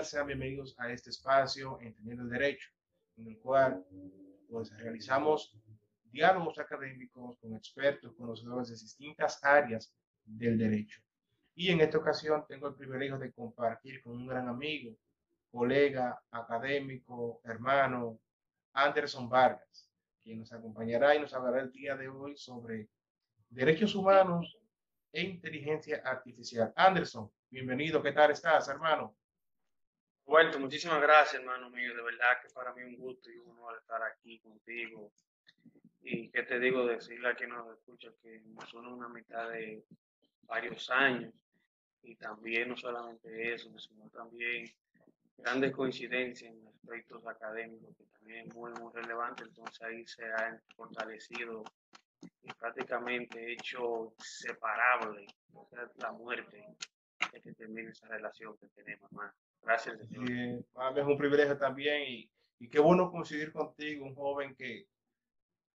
[0.00, 0.04] tal?
[0.06, 2.68] Sean bienvenidos a este espacio Entendiendo el Derecho,
[3.16, 3.84] en el cual
[4.48, 5.54] pues, realizamos
[6.04, 9.94] diálogos académicos con expertos, conocedores de distintas áreas
[10.24, 11.00] del derecho.
[11.54, 14.96] Y en esta ocasión tengo el privilegio de compartir con un gran amigo,
[15.50, 18.18] colega, académico, hermano,
[18.72, 19.90] Anderson Vargas,
[20.22, 22.88] quien nos acompañará y nos hablará el día de hoy sobre
[23.50, 24.58] derechos humanos
[25.12, 26.72] e inteligencia artificial.
[26.76, 29.19] Anderson, bienvenido, ¿qué tal estás, hermano?
[30.30, 31.92] Roberto, muchísimas gracias, hermano mío.
[31.92, 35.10] De verdad que para mí un gusto y un honor estar aquí contigo.
[36.02, 38.40] Y qué te digo, decirle a quien nos escucha que
[38.74, 39.82] une una mitad de
[40.42, 41.34] varios años.
[42.04, 44.66] Y también, no solamente eso, sino también
[45.36, 49.42] grandes coincidencias en aspectos académicos, que también es muy, muy relevante.
[49.42, 51.64] Entonces ahí se ha fortalecido
[52.44, 55.26] y prácticamente hecho separable
[55.96, 56.64] la muerte
[57.32, 59.32] de que termine esa relación que tenemos, hermano.
[59.62, 59.98] Gracias.
[60.00, 60.62] Eh,
[60.96, 64.86] es un privilegio también y, y, qué bueno coincidir contigo, un joven que,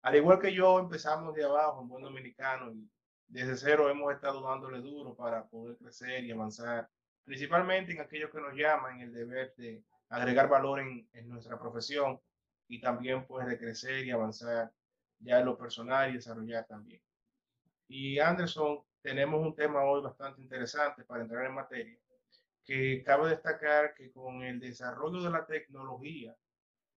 [0.02, 2.88] al igual que yo, empezamos de abajo, un buen dominicano, y
[3.26, 6.88] desde cero hemos estado dándole duro para poder crecer y avanzar,
[7.24, 12.20] principalmente en aquello que nos llaman el deber de agregar valor en, en nuestra profesión
[12.68, 14.72] y también pues de crecer y avanzar
[15.18, 17.00] ya en lo personal y desarrollar también.
[17.88, 21.98] Y Anderson, tenemos un tema hoy bastante interesante para entrar en materia
[22.64, 26.34] que cabe destacar que con el desarrollo de la tecnología,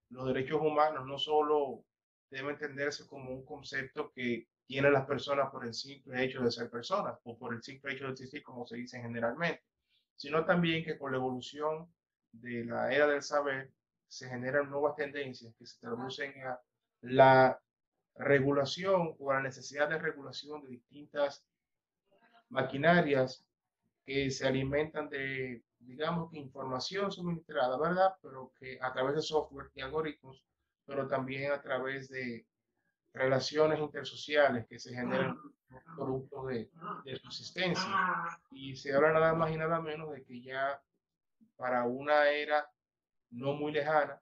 [0.09, 1.83] los derechos humanos no solo
[2.29, 6.69] deben entenderse como un concepto que tiene las personas por el simple hecho de ser
[6.69, 9.63] personas o por el simple hecho de existir, como se dice generalmente,
[10.15, 11.87] sino también que con la evolución
[12.31, 13.71] de la era del saber
[14.07, 16.59] se generan nuevas tendencias que se traducen a
[17.01, 17.59] la
[18.15, 21.45] regulación o a la necesidad de regulación de distintas
[22.49, 23.44] maquinarias
[24.05, 28.15] que se alimentan de, digamos que información suministrada, ¿verdad?
[28.21, 30.43] Pero que a través de software y algoritmos,
[30.85, 32.45] pero también a través de
[33.13, 35.37] relaciones intersociales que se generan
[35.95, 36.69] producto de,
[37.05, 37.89] de subsistencia.
[38.51, 40.81] Y se habla nada más y nada menos de que ya
[41.55, 42.69] para una era
[43.31, 44.21] no muy lejana,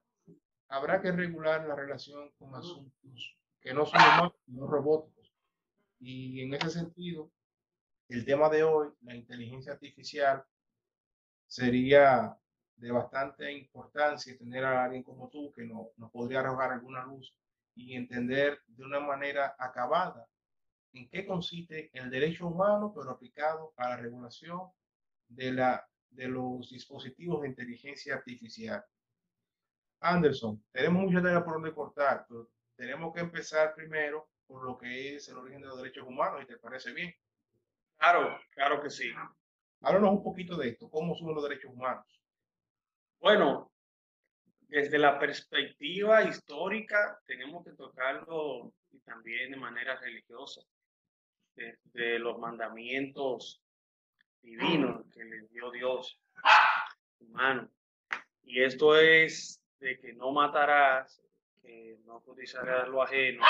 [0.68, 5.32] habrá que regular la relación con asuntos que no son humanos, sino robóticos.
[5.98, 7.30] Y en ese sentido,
[8.14, 10.44] el tema de hoy, la inteligencia artificial,
[11.46, 12.36] sería
[12.76, 17.36] de bastante importancia tener a alguien como tú que nos podría arrojar alguna luz
[17.74, 20.28] y entender de una manera acabada
[20.92, 24.70] en qué consiste el derecho humano, pero aplicado a la regulación
[25.26, 28.84] de, la, de los dispositivos de inteligencia artificial.
[30.00, 35.16] Anderson, tenemos mucha tarea por donde cortar, pero tenemos que empezar primero por lo que
[35.16, 37.12] es el origen de los derechos humanos, y te parece bien.
[37.98, 39.12] Claro, claro que sí.
[39.80, 42.06] Háblanos un poquito de esto, cómo son los derechos humanos.
[43.20, 43.70] Bueno,
[44.68, 50.62] desde la perspectiva histórica tenemos que tocarlo y también de manera religiosa,
[51.54, 53.62] desde los mandamientos
[54.42, 56.18] divinos que les dio Dios
[57.20, 57.70] humano.
[58.42, 61.22] Y esto es de que no matarás,
[61.62, 63.44] que no codiciarás lo ajeno,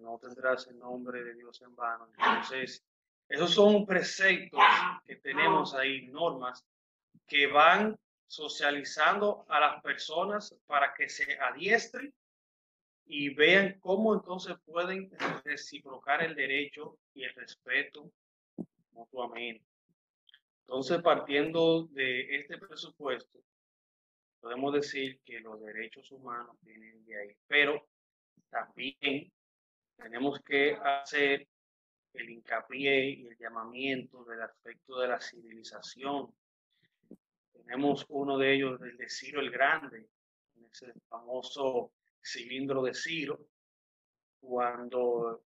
[0.00, 2.08] no tendrás el nombre de Dios en vano.
[2.18, 2.84] Entonces,
[3.28, 4.60] esos son preceptos
[5.06, 6.64] que tenemos ahí, normas
[7.26, 12.12] que van socializando a las personas para que se adiestren
[13.06, 15.10] y vean cómo entonces pueden
[15.44, 18.10] reciprocar el derecho y el respeto
[18.92, 19.64] mutuamente.
[20.60, 23.38] Entonces, partiendo de este presupuesto,
[24.40, 27.86] podemos decir que los derechos humanos vienen de ahí, pero
[28.50, 29.30] también
[29.96, 31.46] tenemos que hacer
[32.14, 36.34] el hincapié y el llamamiento del aspecto de la civilización.
[37.52, 40.08] Tenemos uno de ellos, el de Ciro el Grande,
[40.70, 41.92] ese famoso
[42.22, 43.46] cilindro de Ciro,
[44.40, 45.44] cuando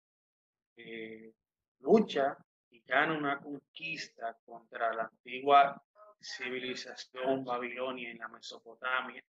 [0.77, 1.33] eh,
[1.81, 2.37] lucha
[2.71, 5.83] y gana una conquista contra la antigua
[6.21, 9.23] civilización babilonia en la Mesopotamia,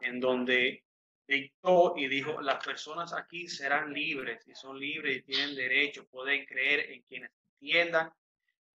[0.00, 0.85] en donde
[1.26, 6.46] dictó y dijo, las personas aquí serán libres y son libres y tienen derecho, pueden
[6.46, 8.12] creer en quienes entiendan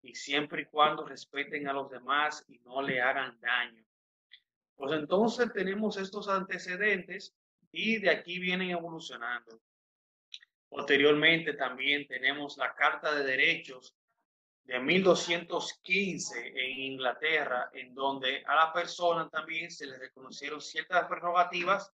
[0.02, 3.84] y siempre y cuando respeten a los demás y no le hagan daño.
[4.74, 7.34] Pues entonces tenemos estos antecedentes
[7.70, 9.60] y de aquí vienen evolucionando.
[10.68, 13.94] Posteriormente también tenemos la Carta de Derechos
[14.64, 21.92] de 1215 en Inglaterra, en donde a la persona también se le reconocieron ciertas prerrogativas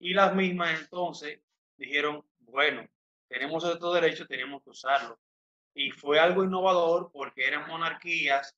[0.00, 1.40] y las mismas entonces
[1.76, 2.88] dijeron, bueno,
[3.28, 5.20] tenemos estos derechos, tenemos que usarlo.
[5.74, 8.56] Y fue algo innovador porque eran monarquías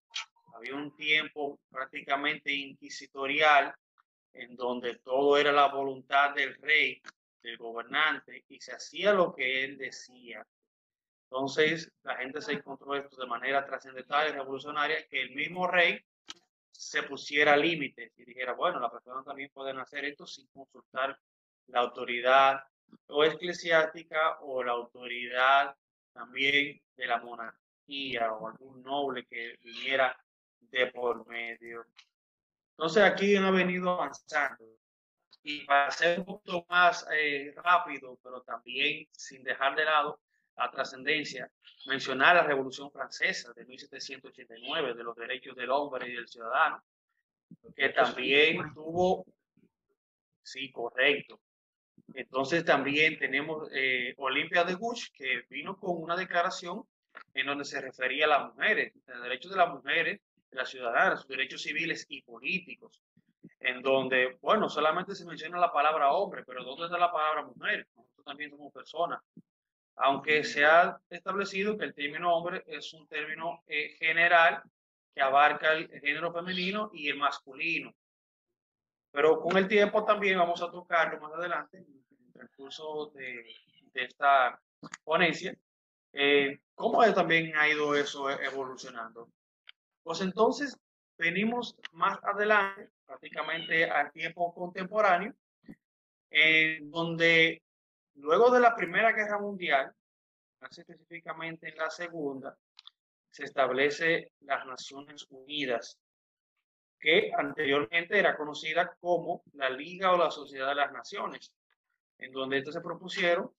[0.54, 3.74] Había un tiempo prácticamente inquisitorial
[4.32, 7.02] en donde todo era la voluntad del rey,
[7.42, 10.46] del gobernante, y se hacía lo que él decía.
[11.24, 16.00] Entonces, la gente se encontró esto de manera trascendental y revolucionaria, que el mismo rey
[16.70, 21.18] se pusiera límites y dijera, bueno, las personas también pueden hacer esto sin consultar
[21.68, 22.64] la autoridad
[23.08, 25.74] o eclesiástica o la autoridad
[26.12, 30.16] también de la monarquía o algún noble que viniera
[30.60, 31.86] de por medio.
[32.70, 34.64] Entonces aquí ha venido avanzando.
[35.42, 40.20] Y para ser un poco más eh, rápido, pero también sin dejar de lado
[40.56, 41.50] la trascendencia,
[41.86, 46.82] mencionar la Revolución Francesa de 1789, de los derechos del hombre y del ciudadano,
[47.74, 49.26] que también tuvo,
[50.42, 51.40] sí, correcto.
[52.14, 56.84] Entonces también tenemos eh, Olimpia de Gush, que vino con una declaración
[57.34, 60.20] en donde se refería a las mujeres, los derechos de las mujeres,
[60.50, 63.00] las ciudadanas, sus derechos civiles y políticos,
[63.60, 67.86] en donde, bueno, solamente se menciona la palabra hombre, pero ¿dónde está la palabra mujer?
[67.96, 69.20] Nosotros también somos personas
[69.96, 74.62] aunque se ha establecido que el término hombre es un término eh, general
[75.14, 77.94] que abarca el género femenino y el masculino.
[79.12, 83.44] Pero con el tiempo también vamos a tocarlo más adelante, en el curso de,
[83.94, 84.58] esta
[85.04, 85.54] ponencia,
[86.12, 89.28] eh, cómo también ha ido eso evolucionando.
[90.02, 90.76] Pues entonces
[91.16, 95.34] venimos más adelante, prácticamente al tiempo contemporáneo,
[96.30, 97.62] en donde
[98.16, 99.92] Luego de la Primera Guerra Mundial,
[100.60, 102.56] más específicamente en la Segunda,
[103.30, 105.98] se establece las Naciones Unidas,
[107.02, 111.52] que anteriormente era conocida como la Liga o la Sociedad de las Naciones,
[112.16, 113.50] en donde estos se propusieron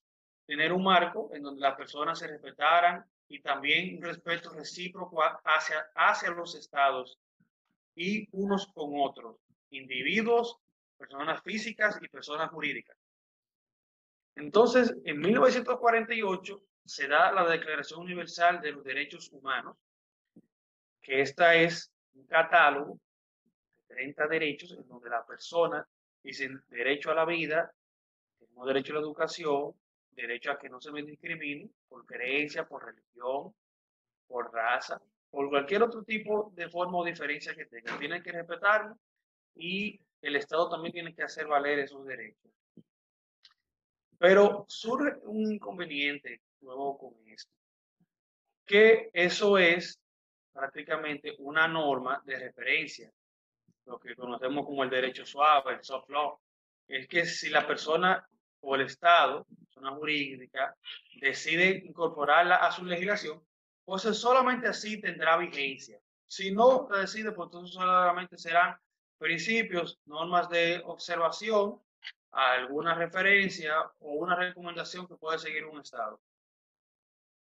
[0.45, 5.85] tener un marco en donde las personas se respetaran y también un respeto recíproco hacia,
[5.93, 7.19] hacia los estados
[7.95, 9.35] y unos con otros,
[9.71, 10.57] individuos,
[10.97, 12.95] personas físicas y personas jurídicas.
[14.35, 19.75] Entonces, en 1948 se da la Declaración Universal de los Derechos Humanos,
[21.01, 22.99] que esta es un catálogo
[23.93, 25.87] 30 derechos en donde la persona
[26.23, 27.71] dice derecho a la vida,
[28.65, 29.73] derecho a la educación,
[30.11, 33.53] derecho a que no se me discrimine por creencia, por religión,
[34.27, 37.97] por raza, por cualquier otro tipo de forma o diferencia que tenga.
[37.97, 38.97] Tienen que respetarlo
[39.55, 42.51] y el Estado también tiene que hacer valer esos derechos.
[44.17, 47.51] Pero surge un inconveniente nuevo con esto,
[48.65, 49.99] que eso es
[50.53, 53.11] prácticamente una norma de referencia,
[53.85, 56.39] lo que conocemos como el derecho suave, el soft law,
[56.87, 58.27] es que si la persona
[58.61, 60.75] o el Estado, persona jurídica,
[61.19, 63.41] decide incorporarla a su legislación,
[63.85, 65.99] pues solamente así tendrá vigencia.
[66.27, 68.77] Si no decide, pues entonces solamente serán
[69.17, 71.79] principios, normas de observación
[72.33, 76.19] alguna referencia o una recomendación que puede seguir un Estado.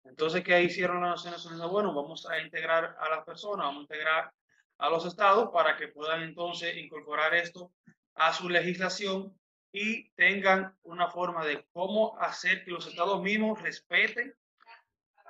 [0.03, 1.69] Entonces, ¿qué hicieron las Naciones Unidas?
[1.69, 4.33] Bueno, vamos a integrar a las personas, vamos a integrar
[4.80, 7.72] a los estados para que puedan entonces incorporar esto
[8.16, 9.38] a su legislación
[9.72, 14.34] y tengan una forma de cómo hacer que los estados mismos respeten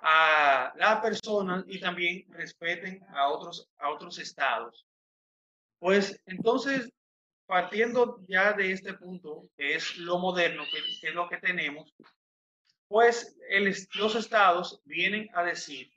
[0.01, 4.85] a las personas y también respeten a otros, a otros estados.
[5.79, 6.89] Pues entonces
[7.49, 11.91] partiendo ya de este punto, que es lo moderno, que, es lo que tenemos,
[12.87, 13.35] pues
[13.95, 15.91] los estados vienen a decir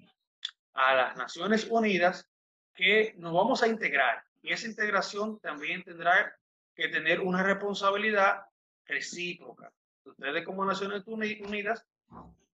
[0.72, 2.26] a las Naciones Unidas
[2.74, 6.36] que nos vamos a integrar y esa integración también tendrá
[6.74, 8.46] que tener una responsabilidad
[8.86, 9.72] recíproca.
[10.04, 11.84] Ustedes como Naciones Unidas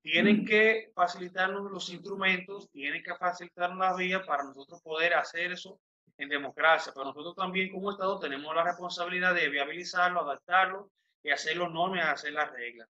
[0.03, 5.81] tienen que facilitarnos los instrumentos, tienen que facilitarnos la vía para nosotros poder hacer eso
[6.19, 10.91] en democracia, pero nosotros también como Estado tenemos la responsabilidad de viabilizarlo, adaptarlo
[11.23, 12.89] y hacer los normas, hacer las reglas.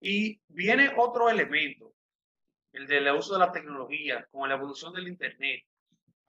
[0.00, 1.94] Y viene otro elemento,
[2.72, 5.62] el del uso de la tecnología, con la evolución del Internet.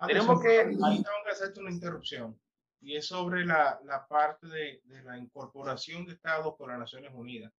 [0.03, 0.59] Ah, tenemos que...
[0.59, 2.37] Ahí tengo que hacerte una interrupción.
[2.81, 7.11] Y es sobre la, la parte de, de, la incorporación de Estados con las Naciones
[7.13, 7.53] Unidas.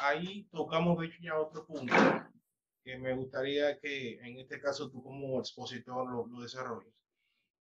[0.00, 1.94] Ahí tocamos, de hecho, ya otro punto
[2.82, 6.92] que me gustaría que en este caso tú como expositor lo, lo desarrolles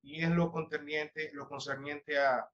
[0.01, 2.49] y es lo concerniente, lo concerniente a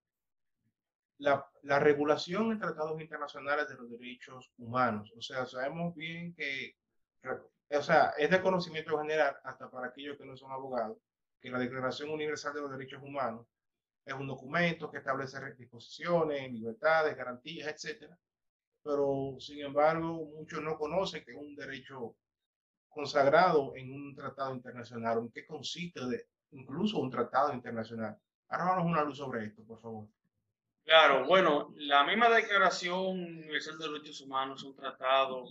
[1.19, 5.13] la, la, regulación en tratados internacionales de los derechos humanos.
[5.15, 6.75] O sea, sabemos bien que,
[7.71, 10.97] o sea, es de conocimiento general, hasta para aquellos que no son abogados,
[11.39, 13.47] que la Declaración Universal de los Derechos Humanos
[14.05, 18.17] es un documento que establece disposiciones, libertades, garantías, etcétera.
[18.83, 22.15] Pero, sin embargo, muchos no conocen que es un derecho
[22.87, 25.19] consagrado en un tratado internacional.
[25.19, 28.17] ¿En qué consiste de, incluso un tratado internacional.
[28.49, 30.07] Arrójanos una luz sobre esto, por favor.
[30.83, 35.43] Claro, bueno, la misma Declaración Universal de Derechos Humanos es un tratado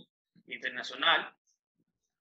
[0.47, 1.31] internacional,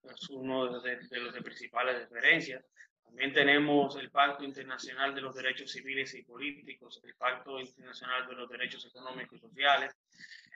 [0.03, 2.63] es uno de, de los de principales referencias.
[3.07, 8.35] También tenemos el Pacto Internacional de los Derechos Civiles y Políticos, el Pacto Internacional de
[8.35, 9.97] los Derechos Económicos y Sociales.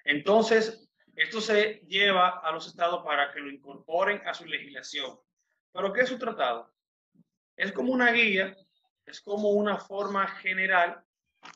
[0.05, 5.19] Entonces, esto se lleva a los estados para que lo incorporen a su legislación.
[5.73, 6.71] ¿Pero qué es un tratado?
[7.57, 8.55] Es como una guía,
[9.07, 11.03] es como una forma general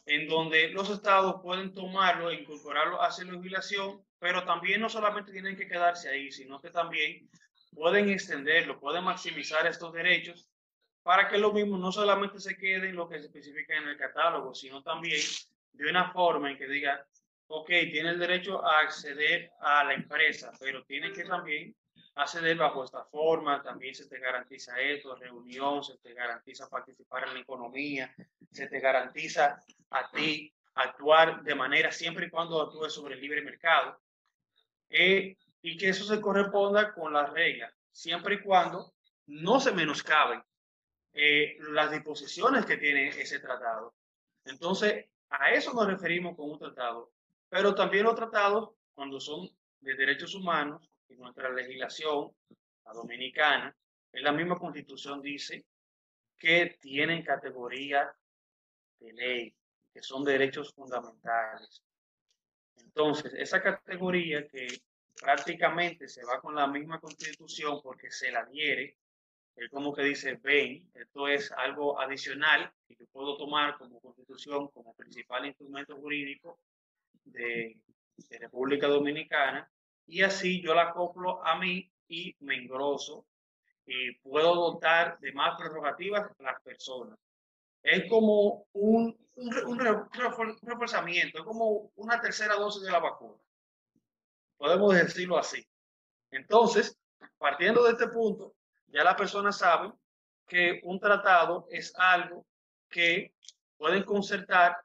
[0.06, 5.32] en donde los estados pueden tomarlo e incorporarlo a su legislación, pero también no solamente
[5.32, 7.28] tienen que quedarse ahí, sino que también
[7.74, 10.48] pueden extenderlo, pueden maximizar estos derechos
[11.04, 13.98] para que lo mismo no solamente se quede en lo que se especifica en el
[13.98, 15.20] catálogo, sino también
[15.74, 17.06] de una forma en que diga,
[17.46, 21.76] ok, tiene el derecho a acceder a la empresa, pero tiene que también
[22.14, 27.34] acceder bajo esta forma, también se te garantiza esto, reunión, se te garantiza participar en
[27.34, 28.10] la economía,
[28.50, 33.42] se te garantiza a ti actuar de manera siempre y cuando actúes sobre el libre
[33.42, 34.00] mercado,
[34.88, 38.94] eh, y que eso se corresponda con las reglas, siempre y cuando
[39.26, 40.42] no se menoscaben
[41.14, 43.94] eh, las disposiciones que tiene ese tratado.
[44.44, 47.12] Entonces, a eso nos referimos con un tratado.
[47.48, 49.48] Pero también los tratados, cuando son
[49.80, 52.32] de derechos humanos, en nuestra legislación,
[52.84, 53.76] la dominicana,
[54.12, 55.64] en la misma constitución dice
[56.36, 58.12] que tienen categoría
[58.98, 59.54] de ley,
[59.92, 61.82] que son derechos fundamentales.
[62.76, 64.66] Entonces, esa categoría que
[65.20, 68.96] prácticamente se va con la misma constitución porque se la adhiere,
[69.56, 74.68] es como que dice, ven, esto es algo adicional y que puedo tomar como constitución,
[74.68, 76.58] como principal instrumento jurídico
[77.24, 77.78] de,
[78.30, 79.68] República Dominicana
[80.06, 83.26] y así yo la acoplo a mí y me engroso
[83.86, 87.18] y puedo dotar de más prerrogativas a las personas.
[87.82, 89.78] Es como un, un,
[90.62, 93.38] reforzamiento, es como una tercera dosis de la vacuna.
[94.56, 95.66] Podemos decirlo así.
[96.30, 96.96] Entonces,
[97.36, 98.54] partiendo de este punto,
[98.94, 99.92] ya la persona sabe
[100.46, 102.46] que un tratado es algo
[102.88, 103.34] que
[103.76, 104.76] pueden concertar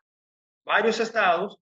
[0.65, 1.59] varios estados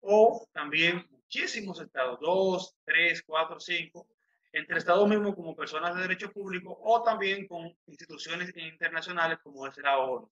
[0.00, 4.06] o también muchísimos estados, dos, tres, cuatro, cinco,
[4.52, 9.76] entre estados mismos como personas de derecho público o también con instituciones internacionales como es
[9.78, 10.30] la ONU,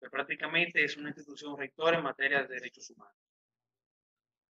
[0.00, 3.14] que prácticamente es una institución rectora en materia de derechos humanos.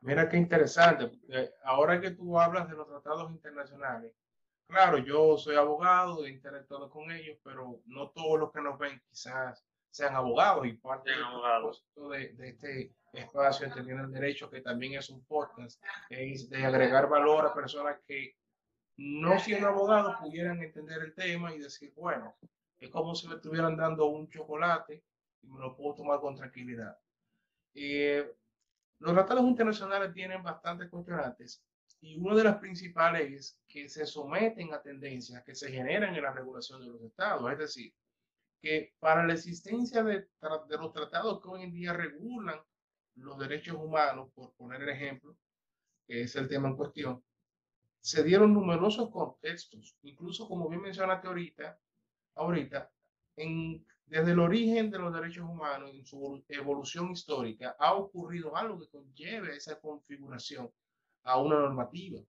[0.00, 4.12] Mira qué interesante, porque ahora que tú hablas de los tratados internacionales,
[4.66, 9.00] claro, yo soy abogado, he interactuado con ellos, pero no todos los que nos ven
[9.08, 15.08] quizás sean abogados y parte de, de, este espacio Entendiendo el Derecho, que también es
[15.08, 18.36] un podcast, es de agregar valor a personas que
[18.98, 22.34] no siendo abogados pudieran entender el tema y decir, bueno,
[22.78, 25.02] es como si me estuvieran dando un chocolate
[25.42, 26.98] y me lo puedo tomar con tranquilidad.
[27.74, 28.34] Eh,
[28.98, 31.62] los tratados internacionales tienen bastantes cuestionantes
[32.00, 36.22] y una de las principales es que se someten a tendencias que se generan en
[36.22, 37.94] la regulación de los estados, es decir,
[38.60, 42.60] que para la existencia de, de, los tratados que hoy en día regulan
[43.16, 45.36] los derechos humanos, por poner el ejemplo,
[46.06, 47.24] que es el tema en cuestión,
[48.00, 51.78] se dieron numerosos contextos, incluso como bien mencionaste ahorita,
[52.36, 52.90] ahorita
[53.36, 58.78] en, desde el origen de los derechos humanos, en su evolución histórica, ha ocurrido algo
[58.78, 60.70] que conlleve esa configuración
[61.26, 62.20] a una normativa.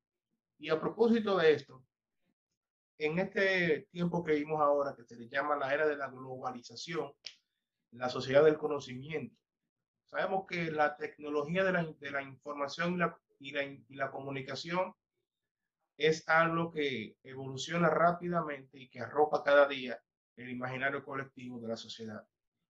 [0.60, 1.84] Y a propósito de esto,
[2.98, 7.14] en este tiempo que vivimos ahora, que se le llama la era de la globalización,
[7.92, 9.36] la sociedad del conocimiento,
[10.06, 14.12] sabemos que la tecnología de la, de la información y la, y, la, y la
[14.12, 14.94] comunicación
[15.98, 20.00] es algo que evoluciona rápidamente y que arropa cada día
[20.36, 22.28] el imaginario colectivo de la sociedad.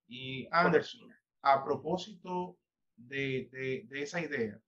[0.08, 2.58] Y Anderson, a propósito
[2.96, 3.50] de,
[3.88, 4.60] de, esa idea,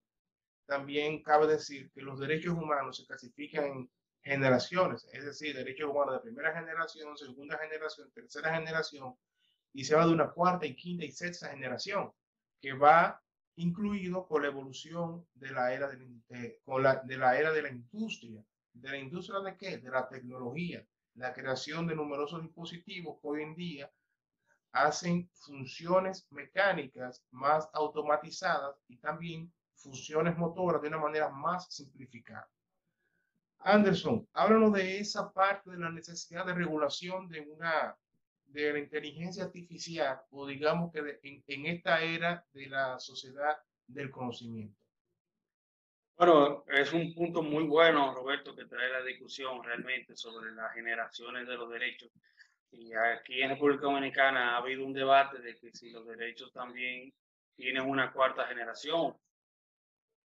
[0.70, 3.90] también cabe decir que los derechos humanos se clasifican en
[4.22, 9.16] generaciones, es decir, derechos humanos de primera generación, segunda generación, tercera generación,
[9.72, 12.12] y se va de una cuarta y quinta y sexta generación,
[12.60, 13.20] que va
[13.56, 17.70] incluido con la evolución de la era de, con la, de la era de la
[17.70, 18.40] industria.
[18.72, 19.78] ¿De la industria de qué?
[19.78, 23.90] De la tecnología, la creación de numerosos dispositivos que hoy en día
[24.70, 32.48] hacen funciones mecánicas más automatizadas y también funciones motoras de una manera más simplificada.
[33.58, 37.96] Anderson, háblanos de esa parte de la necesidad de regulación de una
[38.46, 44.10] de la inteligencia artificial o digamos que en, en, esta era de la sociedad del
[44.10, 44.76] conocimiento.
[46.16, 51.46] Bueno, es un punto muy bueno, Roberto, que trae la discusión realmente sobre las generaciones
[51.46, 52.10] de los derechos,
[52.72, 57.12] y aquí en República Dominicana ha habido un debate de que si los derechos también
[57.56, 59.16] tienen una cuarta generación,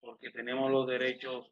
[0.03, 1.50] porque tenemos los derechos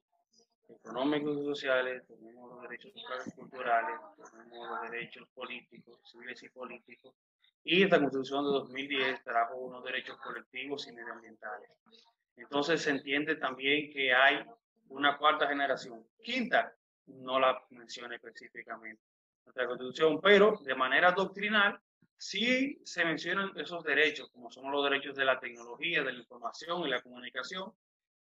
[0.67, 2.91] económicos y sociales, tenemos los derechos
[3.35, 3.99] culturales,
[4.31, 7.15] tenemos los derechos políticos, civiles y políticos,
[7.63, 11.69] y esta constitución de 2010 trajo unos derechos colectivos y medioambientales.
[12.35, 14.43] Entonces se entiende también que hay
[14.89, 16.05] una cuarta generación.
[16.23, 16.73] Quinta,
[17.05, 19.01] no la menciona específicamente
[19.45, 21.79] nuestra constitución, pero de manera doctrinal
[22.17, 26.87] sí se mencionan esos derechos, como son los derechos de la tecnología, de la información
[26.87, 27.73] y la comunicación,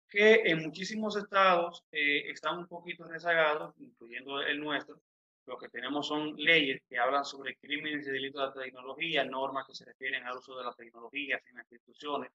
[0.09, 4.99] que en muchísimos estados eh, están un poquito rezagados, incluyendo el nuestro.
[5.45, 9.65] Lo que tenemos son leyes que hablan sobre crímenes y delitos de la tecnología, normas
[9.65, 12.31] que se refieren al uso de las tecnologías en las instituciones.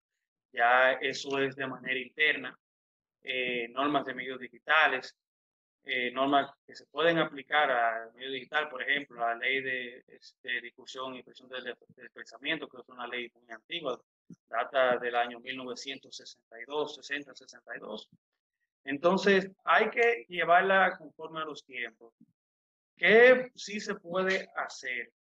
[0.52, 2.58] Ya eso es de manera interna.
[3.24, 5.16] Eh, normas de medios digitales,
[5.84, 10.62] eh, normas que se pueden aplicar al medio digital, por ejemplo, la ley de, este,
[10.62, 14.00] discusión y expresión del, del, pensamiento, que es una ley muy antigua,
[14.50, 18.10] data del año 1962, 60, 62.
[18.84, 22.14] Entonces, hay que llevarla conforme a los tiempos.
[22.96, 25.12] ¿Qué sí se puede hacer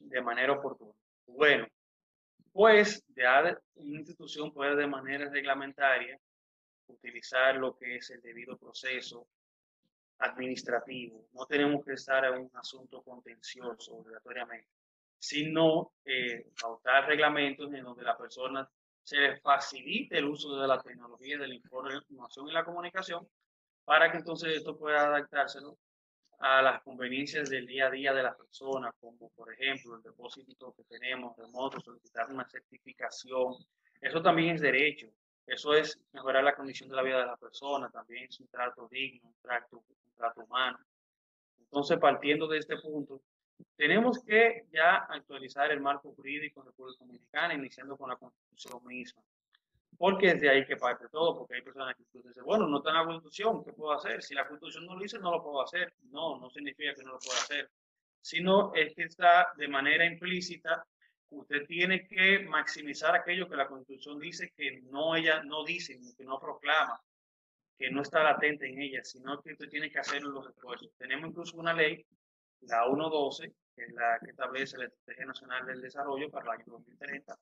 [0.00, 0.94] de manera oportuna?
[1.26, 1.66] Bueno,
[2.52, 6.18] pues ya una institución puede de manera reglamentaria
[6.88, 9.28] utilizar lo que es el debido proceso
[10.18, 11.28] administrativo.
[11.32, 14.68] No tenemos que estar en un asunto contencioso obligatoriamente,
[15.18, 18.68] sino eh, pautar reglamentos en donde la persona
[19.02, 23.26] se le facilite el uso de la tecnología, de la información y la comunicación,
[23.84, 25.78] para que entonces esto pueda adaptárselo
[26.40, 30.72] a las conveniencias del día a día de la persona, como por ejemplo el depósito
[30.76, 33.54] que tenemos remoto, solicitar una certificación.
[34.00, 35.08] Eso también es derecho.
[35.46, 38.86] Eso es mejorar la condición de la vida de la persona, también es un trato
[38.90, 40.78] digno, un trato, un trato humano.
[41.58, 43.22] Entonces, partiendo de este punto,
[43.76, 49.22] tenemos que ya actualizar el marco jurídico de República Dominicana, iniciando con la Constitución misma.
[49.96, 52.90] Porque es de ahí que parte todo, porque hay personas que dicen, bueno, no está
[52.90, 54.22] en la Constitución, ¿qué puedo hacer?
[54.22, 55.92] Si la Constitución no lo dice, no lo puedo hacer.
[56.10, 57.70] No, no significa que no lo pueda hacer,
[58.20, 60.86] sino es que está de manera implícita
[61.30, 66.24] usted tiene que maximizar aquello que la Constitución dice que no ella no dice, que
[66.24, 67.00] no proclama,
[67.78, 70.90] que no está latente en ella, sino que usted tiene que hacer los esfuerzos.
[70.96, 72.04] Tenemos incluso una ley,
[72.62, 76.64] la 112, que es la que establece la Estrategia Nacional del Desarrollo para el año
[76.66, 77.38] 2030.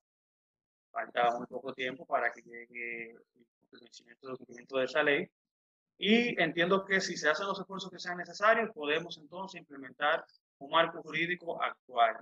[0.91, 5.29] Falta muy poco tiempo para que llegue el cumplimiento de esa ley.
[5.97, 10.25] Y entiendo que si se hacen los esfuerzos que sean necesarios, podemos entonces implementar
[10.59, 12.17] un marco jurídico actual.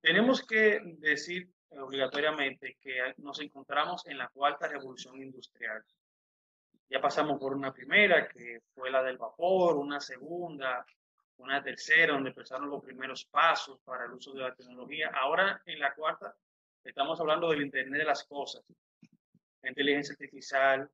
[0.00, 5.84] Tenemos que decir obligatoriamente que nos encontramos en la cuarta revolución industrial.
[6.88, 10.86] Ya pasamos por una primera, que fue la del vapor, una segunda,
[11.38, 15.10] una tercera, donde empezaron los primeros pasos para el uso de la tecnología.
[15.14, 16.34] Ahora, en la cuarta,
[16.82, 18.64] estamos hablando del Internet de las Cosas,
[19.62, 20.90] la inteligencia artificial,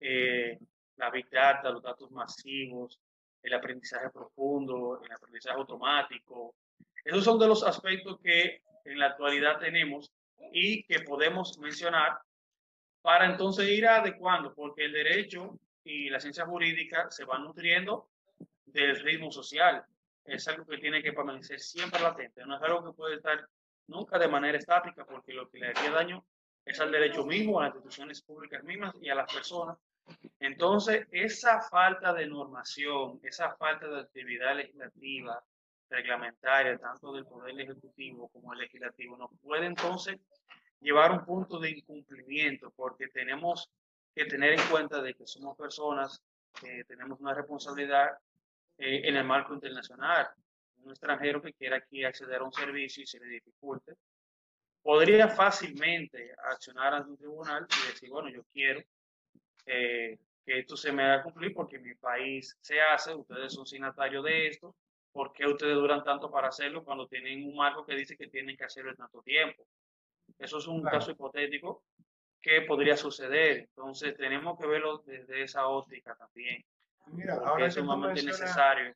[0.00, 0.58] eh,
[0.96, 2.98] la Big Data, los datos masivos,
[3.42, 6.54] el aprendizaje profundo, el aprendizaje automático,
[7.04, 10.12] esos son de los aspectos que en la actualidad tenemos
[10.52, 12.20] y que podemos mencionar
[13.00, 18.10] para entonces ir adecuando, porque el derecho y la ciencia jurídica se van nutriendo
[18.72, 19.84] del ritmo social.
[20.24, 23.48] Es algo que tiene que permanecer siempre latente, no es algo que puede estar
[23.86, 26.24] nunca de manera estática, porque lo que le haría daño
[26.64, 29.78] es al derecho mismo, a las instituciones públicas mismas y a las personas.
[30.40, 35.42] Entonces, esa falta de normación, esa falta de actividad legislativa,
[35.90, 40.18] reglamentaria, tanto del Poder Ejecutivo como el Legislativo, nos puede entonces
[40.80, 43.70] llevar a un punto de incumplimiento, porque tenemos
[44.14, 46.22] que tener en cuenta de que somos personas
[46.60, 48.18] que tenemos una responsabilidad
[48.78, 50.28] eh, en el marco internacional.
[50.82, 53.94] Un extranjero que quiera aquí acceder a un servicio y se le dificulte,
[54.82, 58.82] podría fácilmente accionar ante un tribunal y decir, bueno, yo quiero
[59.66, 63.66] eh, que esto se me haga cumplir porque en mi país se hace, ustedes son
[63.66, 64.74] signatarios de esto,
[65.12, 68.56] ¿por qué ustedes duran tanto para hacerlo cuando tienen un marco que dice que tienen
[68.56, 69.66] que hacerlo en tanto tiempo?
[70.38, 71.82] Eso es un caso hipotético
[72.40, 73.58] que podría suceder.
[73.58, 76.64] Entonces tenemos que verlo desde esa óptica también.
[77.12, 78.94] Mira, ahora es sumamente necesario.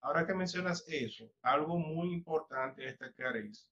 [0.00, 3.68] Ahora que mencionas eso, algo muy importante destacar es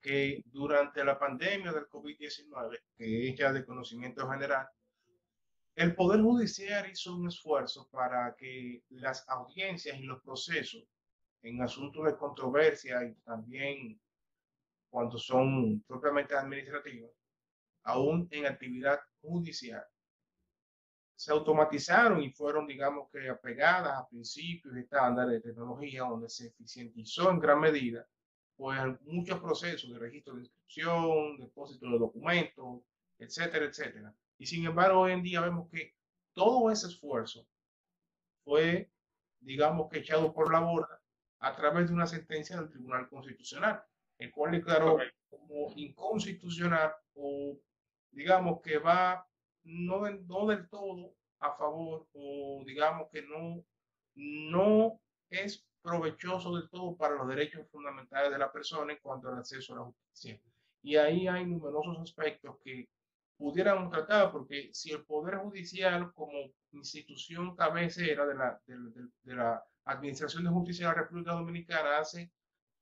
[0.00, 4.68] que durante la pandemia del COVID-19, que es ya de conocimiento general,
[5.74, 10.84] el Poder Judicial hizo un esfuerzo para que las audiencias y los procesos
[11.42, 14.00] en asuntos de controversia y también
[14.88, 17.10] cuando son propiamente administrativos,
[17.82, 19.84] aún en actividad judicial,
[21.16, 26.48] se automatizaron y fueron, digamos que, apegadas a principios y estándares de tecnología donde se
[26.48, 28.06] eficientizó en gran medida,
[28.54, 32.82] pues muchos procesos de registro de inscripción, depósito de documentos,
[33.18, 34.14] etcétera, etcétera.
[34.38, 35.94] Y sin embargo, hoy en día vemos que
[36.34, 37.46] todo ese esfuerzo
[38.44, 38.90] fue,
[39.40, 41.00] digamos que, echado por la borda
[41.38, 43.82] a través de una sentencia del Tribunal Constitucional,
[44.18, 44.98] el cual declaró
[45.30, 47.58] como inconstitucional o,
[48.10, 49.26] digamos, que va
[49.66, 53.64] no, no del todo a favor o digamos que no,
[54.14, 59.38] no es provechoso del todo para los derechos fundamentales de la persona en cuanto al
[59.38, 60.40] acceso a la justicia.
[60.82, 62.88] Y ahí hay numerosos aspectos que
[63.36, 69.62] pudiéramos tratar, porque si el Poder Judicial como institución cabecera de la, de, de la
[69.84, 72.30] Administración de Justicia de la República Dominicana hace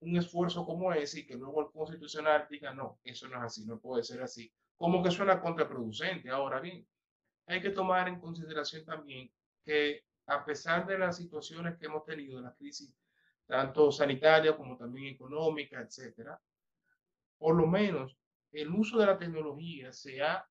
[0.01, 3.65] un esfuerzo como ese y que luego el Constitucional diga, no, eso no es así,
[3.67, 4.53] no puede ser así,
[4.85, 6.29] como que suena contraproducente.
[6.29, 6.87] Ahora bien,
[7.47, 9.33] hay que tomar en consideración también
[9.65, 12.95] que a pesar de las situaciones que hemos tenido, la crisis
[13.47, 16.39] tanto sanitaria como también económica, etcétera,
[17.39, 18.15] por lo menos
[18.53, 20.47] el uso de la tecnología se ha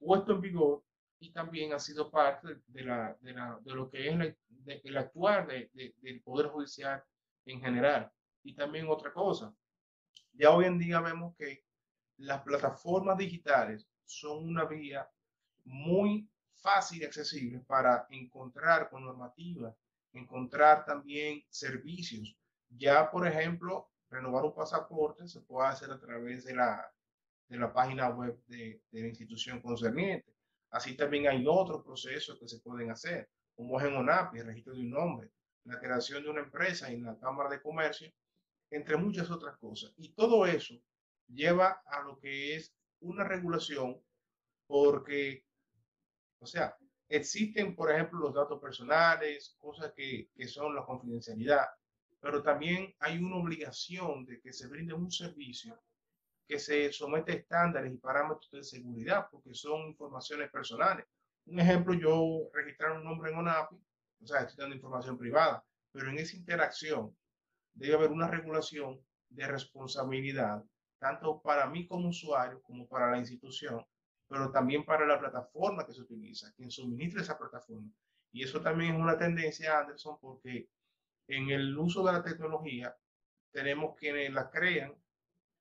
[0.00, 0.82] puesto en vigor
[1.20, 4.36] y también ha sido parte de, la, de, la, de lo que es
[4.82, 7.00] el actuar de, del Poder Judicial
[7.44, 8.10] en general.
[8.42, 9.54] Y también otra cosa,
[10.32, 11.65] ya hoy en día vemos que
[12.18, 15.08] las plataformas digitales son una vía
[15.64, 19.74] muy fácil y accesible para encontrar con normativa,
[20.12, 22.36] encontrar también servicios.
[22.70, 26.90] Ya, por ejemplo, renovar un pasaporte se puede hacer a través de la,
[27.48, 30.34] de la página web de, la institución concerniente.
[30.70, 34.74] Así también hay otros procesos que se pueden hacer, como es en ONAPI, el registro
[34.74, 35.30] de un nombre,
[35.64, 38.10] la creación de una empresa en la Cámara de Comercio,
[38.70, 39.92] entre muchas otras cosas.
[39.96, 40.74] Y todo eso
[41.28, 44.00] lleva a lo que es una regulación
[44.66, 45.44] porque,
[46.40, 46.76] o sea,
[47.08, 51.66] existen, por ejemplo, los datos personales, cosas que, que son la confidencialidad,
[52.20, 55.80] pero también hay una obligación de que se brinde un servicio
[56.48, 61.06] que se somete a estándares y parámetros de seguridad, porque son informaciones personales.
[61.46, 63.76] Un ejemplo, yo registrar un nombre en ONAPI,
[64.22, 67.16] o sea, estoy dando información privada, pero en esa interacción
[67.74, 70.64] debe haber una regulación de responsabilidad
[70.98, 73.84] tanto para mí como usuario, como para la institución,
[74.28, 77.90] pero también para la plataforma que se utiliza, quien suministra esa plataforma.
[78.32, 80.68] Y eso también es una tendencia, Anderson, porque
[81.28, 82.96] en el uso de la tecnología
[83.52, 84.94] tenemos quienes la crean,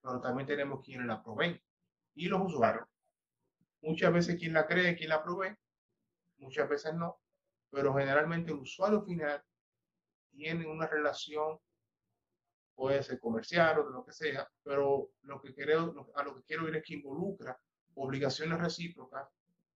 [0.01, 1.61] pero también tenemos quienes la proveen
[2.15, 2.87] y los usuarios.
[3.81, 5.55] Muchas veces quien la cree, quien la provee,
[6.37, 7.19] muchas veces no,
[7.69, 9.43] pero generalmente el usuario final
[10.31, 11.59] tiene una relación
[12.75, 16.43] puede ser comercial o de lo que sea, pero lo que creo, a lo que
[16.43, 17.57] quiero ir es que involucra
[17.95, 19.27] obligaciones recíprocas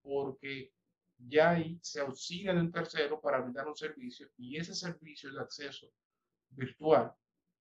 [0.02, 0.74] porque
[1.18, 5.40] ya ahí se auxilia de un tercero para brindar un servicio y ese servicio de
[5.40, 5.92] acceso
[6.50, 7.14] virtual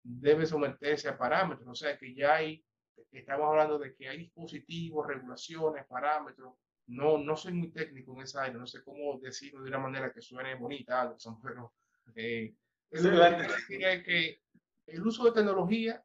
[0.01, 2.63] debe someterse a parámetros, o sea que ya hay,
[3.11, 6.55] estamos hablando de que hay dispositivos, regulaciones, parámetros,
[6.87, 10.11] no, no soy muy técnico en esa área, no sé cómo decirlo de una manera
[10.11, 11.73] que suene bonita, pero
[12.15, 12.53] eh,
[12.91, 14.42] es que
[14.87, 16.03] el uso de tecnología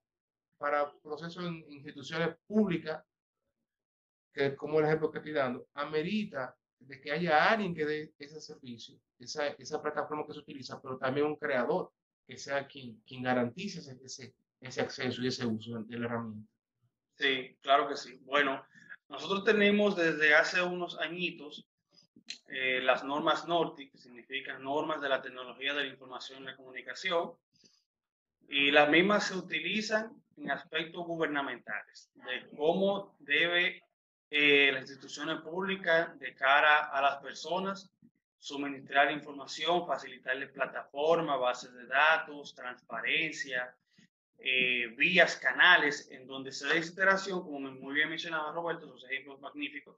[0.56, 3.04] para procesos en instituciones públicas,
[4.32, 8.40] que como el ejemplo que estoy dando, amerita de que haya alguien que dé ese
[8.40, 11.92] servicio, esa, esa plataforma que se utiliza, pero también un creador
[12.26, 16.52] que sea quien, quien garantice ese, ese, acceso y ese uso de la herramienta.
[17.16, 18.20] Sí, claro que sí.
[18.24, 18.64] Bueno,
[19.08, 21.66] nosotros tenemos desde hace unos añitos
[22.48, 26.56] eh, las normas NORTI, que significan normas de la tecnología de la información y la
[26.56, 27.32] comunicación,
[28.48, 33.82] y las mismas se utilizan en aspectos gubernamentales, de cómo debe
[34.30, 37.90] eh, las instituciones públicas de cara a las personas
[38.38, 43.74] suministrar información, facilitarles plataformas, bases de datos, transparencia,
[44.38, 49.40] eh, vías, canales, en donde se da interacción, como muy bien mencionaba Roberto, esos ejemplos
[49.40, 49.96] magníficos,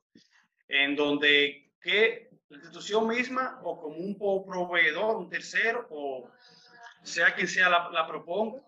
[0.69, 6.31] en donde que la institución misma o como un proveedor, un tercero o
[7.03, 8.61] sea quien sea la, la proponga,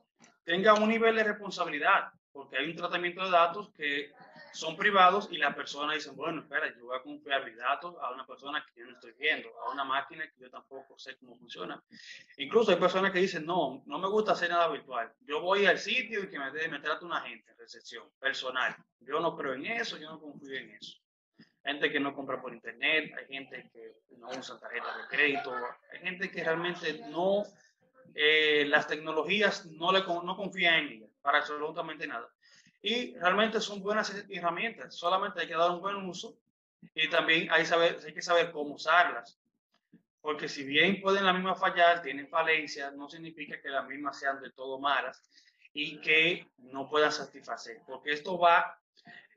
[0.45, 4.13] tenga un nivel de responsabilidad, porque hay un tratamiento de datos que
[4.53, 8.11] son privados y la persona dice, bueno, espera, yo voy a confiar mis datos a
[8.11, 11.37] una persona que yo no estoy viendo, a una máquina que yo tampoco sé cómo
[11.37, 11.83] funciona.
[12.37, 15.13] Incluso hay personas que dicen, no, no me gusta hacer nada virtual.
[15.21, 18.77] Yo voy al sitio y que me, me trate una gente en recepción personal.
[19.01, 20.99] Yo no creo en eso, yo no confío en eso.
[21.65, 25.55] Gente que no compra por internet, hay gente que no usa tarjetas de crédito,
[25.93, 27.45] hay gente que realmente no
[28.15, 32.29] eh, las tecnologías no, le, no confía en ellas para absolutamente nada.
[32.83, 36.37] Y realmente son buenas herramientas, solamente hay que dar un buen uso
[36.95, 39.39] y también hay, saber, hay que saber cómo usarlas.
[40.21, 44.41] Porque si bien pueden las mismas fallar, tienen falencias, no significa que las mismas sean
[44.41, 45.23] de todo malas
[45.73, 48.79] y que no puedan satisfacer, porque esto va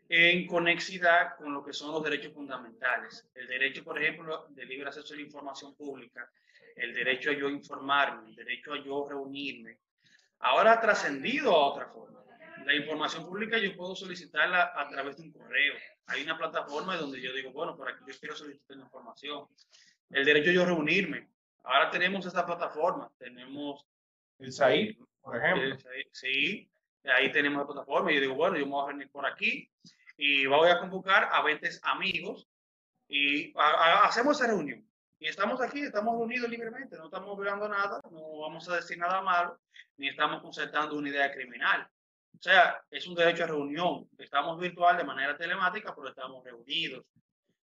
[0.10, 3.28] en conexidad con lo que son los derechos fundamentales.
[3.34, 6.30] El derecho, por ejemplo, de libre acceso a la información pública,
[6.76, 9.80] el derecho a yo informarme, el derecho a yo reunirme,
[10.40, 12.24] ahora ha trascendido a otra forma.
[12.66, 15.74] La información pública yo puedo solicitarla a través de un correo.
[16.08, 19.48] Hay una plataforma donde yo digo, bueno, por aquí yo quiero solicitar la información.
[20.10, 21.30] El derecho a yo reunirme.
[21.64, 23.12] Ahora tenemos esta plataforma.
[23.18, 23.86] Tenemos
[24.40, 25.78] el SAID, por ejemplo.
[26.12, 26.70] Sí,
[27.04, 28.12] ahí tenemos la plataforma.
[28.12, 29.70] Yo digo, bueno, yo me voy a venir por aquí
[30.18, 32.48] y voy a convocar a 20 amigos
[33.08, 34.88] y hacemos esa reunión.
[35.20, 39.22] Y estamos aquí, estamos unidos libremente, no estamos violando nada, no vamos a decir nada
[39.22, 39.60] malo,
[39.98, 41.88] ni estamos concertando una idea criminal.
[42.38, 44.10] O sea, es un derecho a reunión.
[44.18, 47.06] Estamos virtual de manera telemática, pero estamos reunidos.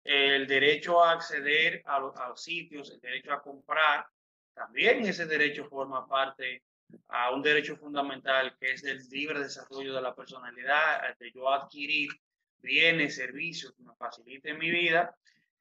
[0.04, 4.06] El derecho a acceder a los, a los sitios, el derecho a comprar,
[4.54, 6.63] también ese derecho forma parte
[7.08, 12.10] a un derecho fundamental que es del libre desarrollo de la personalidad, de yo adquirir
[12.60, 15.15] bienes, servicios que me faciliten mi vida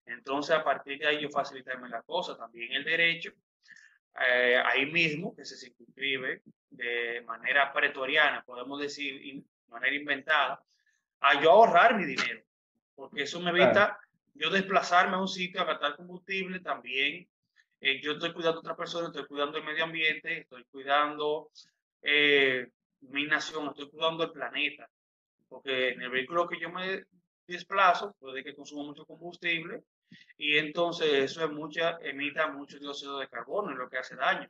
[0.07, 2.37] entonces, a partir de ahí yo facilitarme la cosa.
[2.37, 3.33] También el derecho,
[4.29, 10.63] eh, ahí mismo, que se circunscribe de manera pretoriana, podemos decir, de manera inventada,
[11.21, 12.43] a yo ahorrar mi dinero.
[12.95, 13.99] Porque eso me evita
[14.35, 16.61] yo desplazarme a un sitio a gastar combustible.
[16.61, 17.29] También
[17.81, 21.51] eh, yo estoy cuidando a otra persona, estoy cuidando el medio ambiente, estoy cuidando
[22.03, 22.69] eh,
[23.01, 24.89] mi nación, estoy cuidando el planeta.
[25.49, 27.05] Porque en el vehículo que yo me
[27.51, 29.85] desplazo, puede que consuma mucho combustible
[30.37, 34.49] y entonces eso es mucha, emita mucho dióxido de carbono, y lo que hace daño.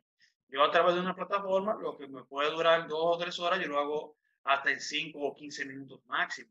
[0.48, 3.60] Yo a través de una plataforma, lo que me puede durar dos o tres horas,
[3.60, 6.50] yo lo hago hasta en cinco o quince minutos máximo.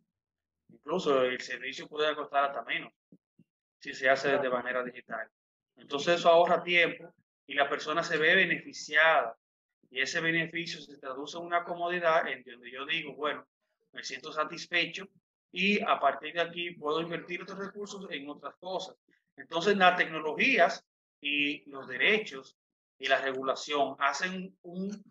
[0.69, 2.93] Incluso el servicio puede costar hasta menos
[3.79, 5.27] si se hace de manera digital.
[5.77, 7.13] Entonces eso ahorra tiempo
[7.47, 9.37] y la persona se ve beneficiada.
[9.89, 13.47] Y ese beneficio se traduce en una comodidad en donde yo digo, bueno,
[13.91, 15.07] me siento satisfecho
[15.51, 18.95] y a partir de aquí puedo invertir otros recursos en otras cosas.
[19.35, 20.85] Entonces, las tecnologías
[21.21, 22.57] y los derechos
[22.97, 25.03] y la regulación hacen un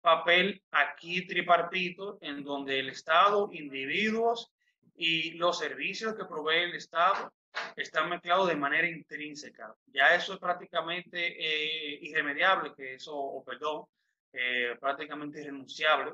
[0.00, 4.52] papel aquí tripartito en donde el Estado, individuos
[4.96, 7.32] y los servicios que provee el Estado
[7.76, 9.74] están mezclados de manera intrínseca.
[9.86, 13.84] Ya eso es prácticamente eh, irremediable, que eso, o perdón,
[14.32, 16.12] eh, prácticamente irrenunciable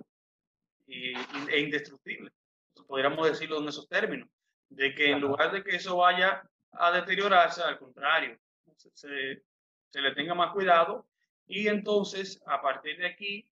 [0.86, 1.12] y,
[1.50, 2.30] e indestructible
[2.86, 4.28] podríamos decirlo en esos términos,
[4.68, 6.42] de que en lugar de que eso vaya
[6.72, 8.38] a deteriorarse, al contrario,
[8.94, 9.42] se,
[9.90, 11.06] se le tenga más cuidado
[11.46, 13.46] y entonces a partir de aquí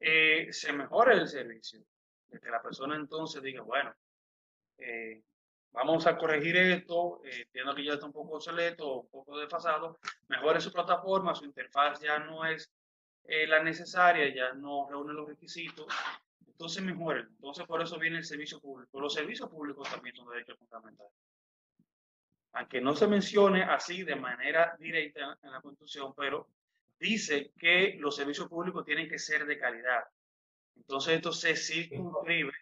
[0.00, 1.80] eh, se mejore el servicio,
[2.28, 3.94] de que la persona entonces diga, bueno,
[4.78, 5.22] eh,
[5.72, 9.98] vamos a corregir esto, eh, entiendo que ya está un poco obsoleto, un poco desfasado,
[10.28, 12.72] mejore su plataforma, su interfaz ya no es
[13.46, 15.86] la necesaria, ya no reúne los requisitos
[16.60, 17.26] entonces mejoren.
[17.26, 19.00] Entonces por eso viene el servicio público.
[19.00, 21.10] Los servicios públicos también son derechos fundamentales.
[22.52, 26.48] Aunque no se mencione así de manera directa en la Constitución, pero
[26.98, 30.04] dice que los servicios públicos tienen que ser de calidad.
[30.76, 32.52] Entonces esto se circunscribe.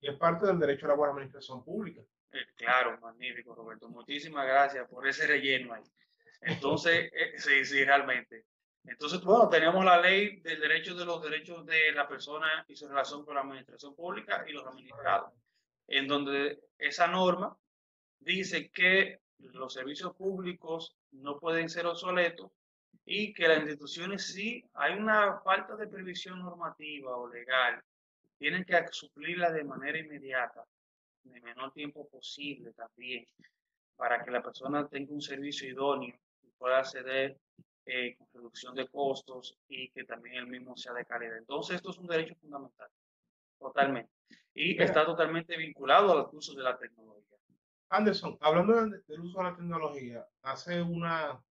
[0.00, 2.02] Y es parte del derecho a la buena administración pública.
[2.30, 3.88] Eh, claro, magnífico, Roberto.
[3.88, 5.82] Muchísimas gracias por ese relleno ahí.
[6.42, 8.44] Entonces, eh, sí, sí, realmente.
[8.84, 12.88] Entonces, bueno, tenemos la ley del derecho de los derechos de la persona y su
[12.88, 15.32] relación con la administración pública y los administrados,
[15.86, 17.56] en donde esa norma
[18.18, 22.50] dice que los servicios públicos no pueden ser obsoletos
[23.04, 27.82] y que las instituciones sí hay una falta de previsión normativa o legal,
[28.38, 30.64] tienen que suplirla de manera inmediata,
[31.24, 33.26] en el menor tiempo posible también,
[33.96, 37.36] para que la persona tenga un servicio idóneo y pueda acceder
[37.86, 41.38] eh, con reducción de costos y que también el mismo sea de calidad.
[41.38, 42.88] Entonces, esto es un derecho fundamental,
[43.58, 44.12] totalmente.
[44.54, 47.36] Y está totalmente vinculado a los usos de la tecnología.
[47.88, 51.42] Anderson, hablando del uso de la tecnología, hace una,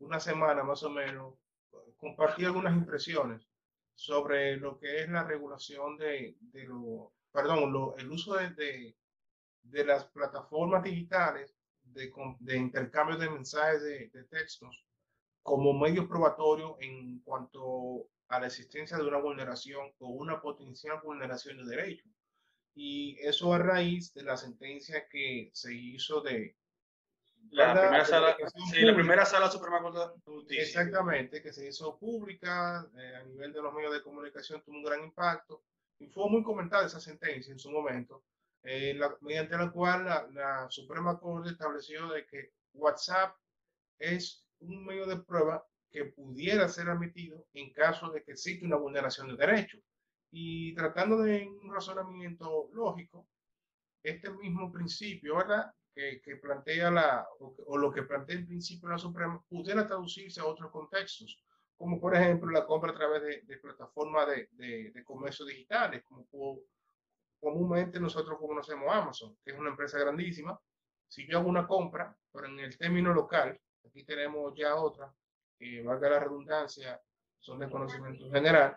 [0.00, 1.34] una semana más o menos
[1.96, 3.48] compartí algunas impresiones
[3.94, 8.96] sobre lo que es la regulación de, de lo, perdón, lo, el uso de, de,
[9.62, 14.87] de, las plataformas digitales de, de intercambio de mensajes de textos
[15.42, 21.58] como medio probatorio en cuanto a la existencia de una vulneración o una potencial vulneración
[21.58, 22.10] de derechos.
[22.74, 26.56] Y eso a raíz de la sentencia que se hizo de...
[27.50, 28.36] La primera, sala,
[28.70, 30.62] sí, la primera sala Suprema Corte de Justicia.
[30.62, 34.82] Exactamente, que se hizo pública eh, a nivel de los medios de comunicación, tuvo un
[34.82, 35.62] gran impacto
[35.98, 38.24] y fue muy comentada esa sentencia en su momento.
[38.64, 43.36] eh, mediante la cual la, Suprema Corte estableció de que WhatsApp
[43.98, 48.76] es un medio de prueba que pudiera ser admitido en caso de que existe una
[48.76, 49.80] vulneración de derechos.
[50.30, 53.26] Y tratando de un razonamiento lógico,
[54.02, 55.72] este mismo principio, ¿verdad?
[55.94, 60.40] Que, que plantea la, o, lo que plantea el principio de la Suprema, pudiera traducirse
[60.40, 61.42] a otros contextos,
[61.76, 66.02] como por ejemplo la compra a través de, de plataformas de, de, de, comercio digitales,
[66.04, 66.26] como
[67.40, 70.58] comúnmente nosotros conocemos Amazon, que es una empresa grandísima.
[71.08, 75.12] Si yo hago una compra, pero en el término local, aquí tenemos ya otra,
[75.58, 77.00] que valga la redundancia,
[77.38, 78.76] son de conocimiento general.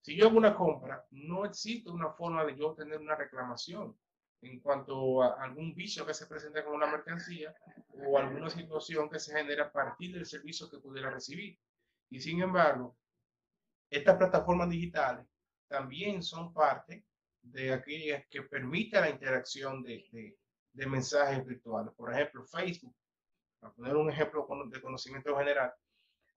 [0.00, 3.96] Si yo hago una compra, no existe una forma de yo tener una reclamación
[4.42, 7.54] en cuanto a algún vicio que se presenta con una mercancía
[7.94, 11.58] o alguna situación que se genera a partir del servicio que pudiera recibir.
[12.08, 12.96] Y sin embargo,
[13.90, 15.26] estas plataformas digitales
[15.68, 17.04] también son parte
[17.42, 20.38] de aquellas que permiten la interacción de, de,
[20.72, 21.92] de mensajes virtuales.
[21.94, 22.94] Por ejemplo, Facebook,
[23.60, 25.72] para poner un ejemplo de conocimiento general,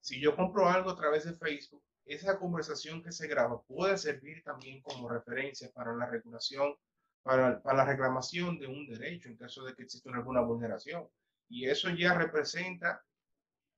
[0.02, 4.44] si yo compro algo a través de Facebook, esa conversación que se graba puede servir
[4.44, 6.76] también como referencia para la regulación,
[7.22, 11.08] para, para la reclamación de un derecho en caso de que exista alguna vulneración.
[11.48, 13.02] Y eso ya representa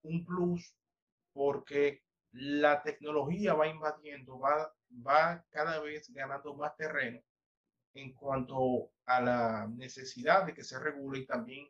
[0.01, 0.75] un plus
[1.33, 4.73] porque la tecnología va invadiendo, va,
[5.05, 7.21] va cada vez ganando más terreno
[7.93, 11.67] en cuanto a la necesidad de que se regule y también,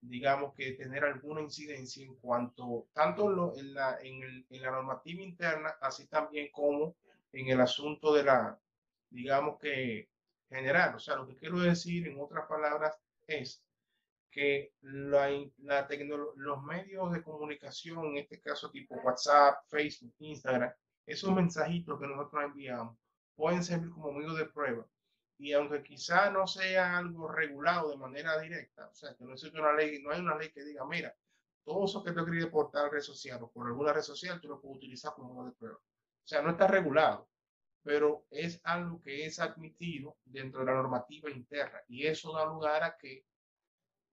[0.00, 6.06] digamos, que tener alguna incidencia en cuanto, tanto en, la, en, la normativa interna, así
[6.06, 6.96] también como
[7.32, 8.58] en el asunto de la,
[9.10, 10.08] digamos que
[10.48, 10.94] general.
[10.94, 13.62] O sea, lo que quiero decir en otras palabras es
[14.30, 15.88] que la, la
[16.36, 20.72] los medios de comunicación, en este caso tipo WhatsApp, Facebook, Instagram,
[21.06, 22.96] esos mensajitos que nosotros enviamos
[23.34, 24.86] pueden servir como medio de prueba.
[25.38, 29.60] Y aunque quizá no sea algo regulado de manera directa, o sea, que no existe
[29.60, 31.14] una ley, no hay una ley que diga, mira,
[31.64, 34.48] todo eso que tú quieres por tal red social o por alguna red social, tú
[34.48, 35.76] lo puedes utilizar como medio de prueba.
[35.76, 37.28] O sea, no está regulado,
[37.82, 42.82] pero es algo que es admitido dentro de la normativa interna y eso da lugar
[42.82, 43.24] a que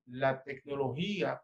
[0.05, 1.43] la tecnología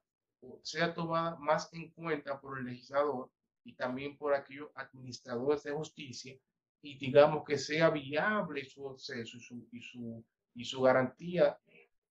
[0.62, 3.32] sea tomada más en cuenta por el legislador
[3.64, 6.38] y también por aquellos administradores de justicia
[6.82, 11.58] y digamos que sea viable su acceso y su, y su, garantía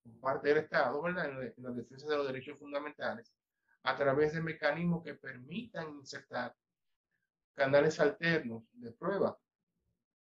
[0.02, 1.30] por parte del Estado, ¿verdad?
[1.30, 3.32] En, la defensa de los derechos fundamentales,
[3.82, 6.54] a través de mecanismos que permitan insertar
[7.54, 9.38] canales alternos de prueba.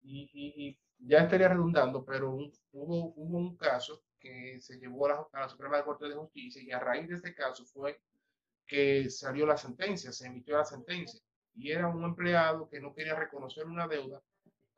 [0.01, 5.27] Y, y, ya estaría redundando, pero hubo, hubo un caso que se llevó a la,
[5.31, 8.01] a la, Suprema Corte de Justicia y a raíz de este caso fue
[8.67, 11.21] que salió la sentencia, se emitió la sentencia
[11.55, 14.21] y era un empleado que no quería reconocer una deuda,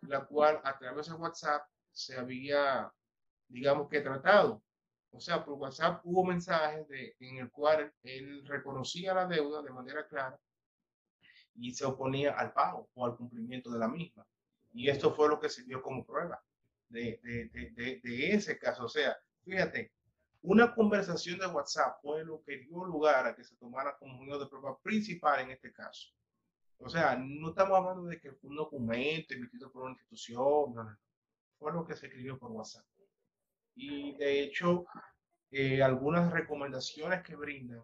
[0.01, 2.91] la cual a través de WhatsApp se había,
[3.47, 4.63] digamos que tratado.
[5.11, 9.71] O sea, por WhatsApp hubo mensajes de, en el cual él reconocía la deuda de
[9.71, 10.39] manera clara
[11.55, 14.25] y se oponía al pago o al cumplimiento de la misma.
[14.73, 16.41] Y esto fue lo que sirvió como prueba
[16.87, 18.85] de, de, de, ese caso.
[18.85, 19.91] O sea, Fíjate,
[20.43, 24.37] una conversación de WhatsApp fue lo que dio lugar a que se tomara como uno
[24.37, 26.09] de prueba principal en este caso.
[26.83, 30.97] O sea, no estamos hablando de que un documento emitido por una institución, no, no,
[31.59, 32.85] fue lo que se escribió por WhatsApp.
[33.75, 34.85] Y de hecho,
[35.51, 37.83] eh, algunas recomendaciones que brindan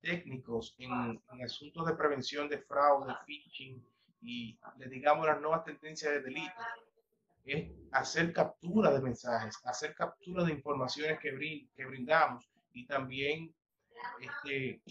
[0.00, 3.82] técnicos en, en, asuntos de prevención de fraude, phishing
[4.20, 6.52] y, le digamos, las nuevas tendencias de delito
[7.44, 11.30] es hacer captura de mensajes, hacer captura de informaciones que,
[11.74, 13.54] que brindamos y también
[14.20, 14.82] este,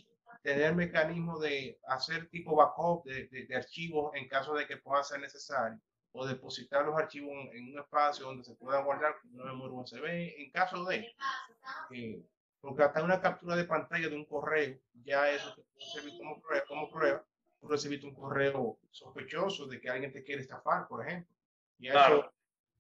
[0.46, 5.20] tener mecanismos de hacer tipo backup de, de, archivos en caso de que pueda ser
[5.20, 5.82] necesario
[6.12, 10.06] o depositar los archivos en, un espacio donde se pueda guardar como una memoria USB
[10.06, 11.08] en caso de
[11.90, 12.24] eh,
[12.62, 16.40] porque hasta una captura de pantalla de un correo ya eso te puede servir como
[16.40, 17.26] prueba, como prueba
[17.60, 21.36] tú recibiste un correo sospechoso de que alguien te quiere estafar por ejemplo.
[21.80, 22.32] Y eso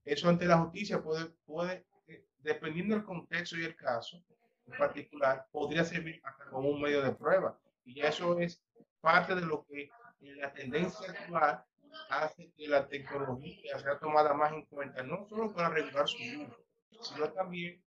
[0.03, 4.23] eso ante la justicia puede, puede eh, dependiendo del contexto y el caso
[4.67, 7.57] en particular, podría servir hasta como un medio de prueba.
[7.83, 8.61] Y eso es
[9.01, 9.89] parte de lo que
[10.21, 11.63] en la tendencia actual
[12.09, 16.65] hace que la tecnología sea tomada más en cuenta, no solo para regular su uso,
[17.01, 17.81] sino también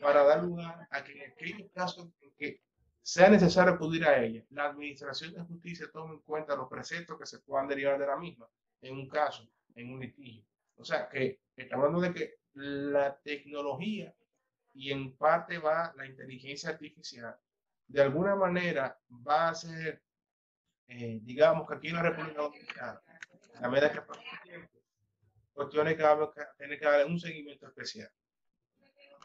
[0.00, 2.62] para dar lugar a que en aquellos casos en que
[3.02, 7.26] sea necesario acudir a ella, la Administración de Justicia tome en cuenta los preceptos que
[7.26, 8.48] se puedan derivar de la misma
[8.82, 10.44] en un caso, en un litigio.
[10.76, 14.14] O sea, que estamos hablando de que la tecnología
[14.74, 17.36] y en parte va la inteligencia artificial,
[17.86, 20.02] de alguna manera va a ser,
[20.88, 23.02] eh, digamos que aquí en la República Dominicana,
[23.60, 24.78] la medida que pasa el tiempo,
[25.52, 28.10] cuestiones que va a tener que darle un seguimiento especial.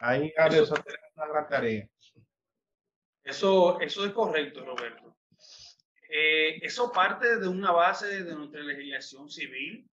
[0.01, 0.75] Ahí, eso,
[1.15, 1.87] una gran tarea.
[3.23, 5.15] Eso, eso es correcto, Roberto.
[6.09, 9.89] Eh, eso parte de una base de nuestra legislación civil,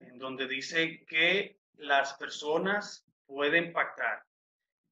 [0.00, 4.25] en donde dice que las personas pueden pactar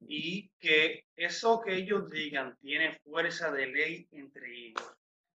[0.00, 4.94] y que eso que ellos digan tiene fuerza de ley entre ellos.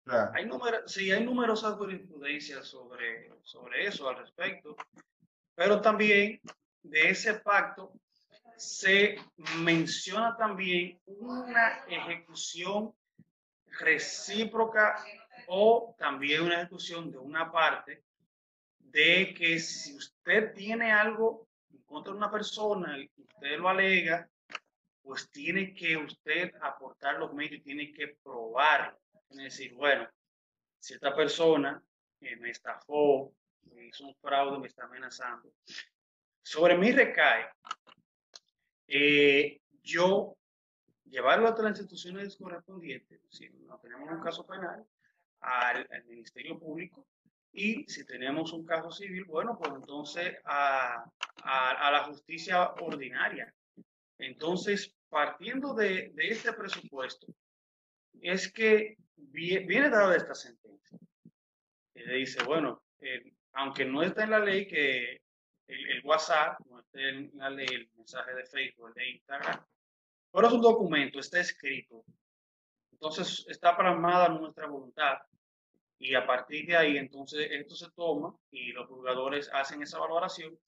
[0.07, 0.49] Hay
[0.87, 4.77] sí, hay numerosas jurisprudencias sobre, sobre eso al respecto,
[5.55, 6.41] pero también
[6.83, 7.93] de ese pacto
[8.57, 9.17] se
[9.59, 12.95] menciona también una ejecución
[13.81, 15.03] recíproca
[15.49, 18.05] o también una ejecución de una parte
[18.79, 21.49] de que si usted tiene algo
[21.87, 24.29] contra una persona y usted lo alega,
[25.05, 28.99] pues tiene que usted aportar los medios, tiene que probar.
[29.31, 30.09] Es decir, bueno,
[30.81, 31.81] si esta persona
[32.21, 33.33] me estafó,
[33.75, 35.53] me hizo un fraude, me está amenazando,
[36.43, 37.49] sobre mí recae
[38.87, 40.37] eh, yo
[41.05, 44.85] llevarlo a las instituciones correspondientes, si no tenemos un caso penal,
[45.41, 47.07] al, Ministerio Público
[47.53, 51.05] y si tenemos un caso civil, bueno, pues entonces a,
[51.43, 53.53] a, la justicia ordinaria.
[54.19, 57.27] Entonces, partiendo de, este presupuesto,
[58.21, 60.99] es que viene, dado dada esta sentencia.
[61.95, 62.83] Y le dice, bueno,
[63.53, 65.21] aunque no está en la ley que
[65.67, 69.65] el, WhatsApp, no esté en la ley el mensaje de Facebook, el de Instagram,
[70.33, 72.05] pero es un documento, está escrito.
[72.93, 75.19] Entonces está plasmada nuestra voluntad
[75.99, 80.59] y a partir de ahí entonces esto se toma y los juzgadores hacen esa valoración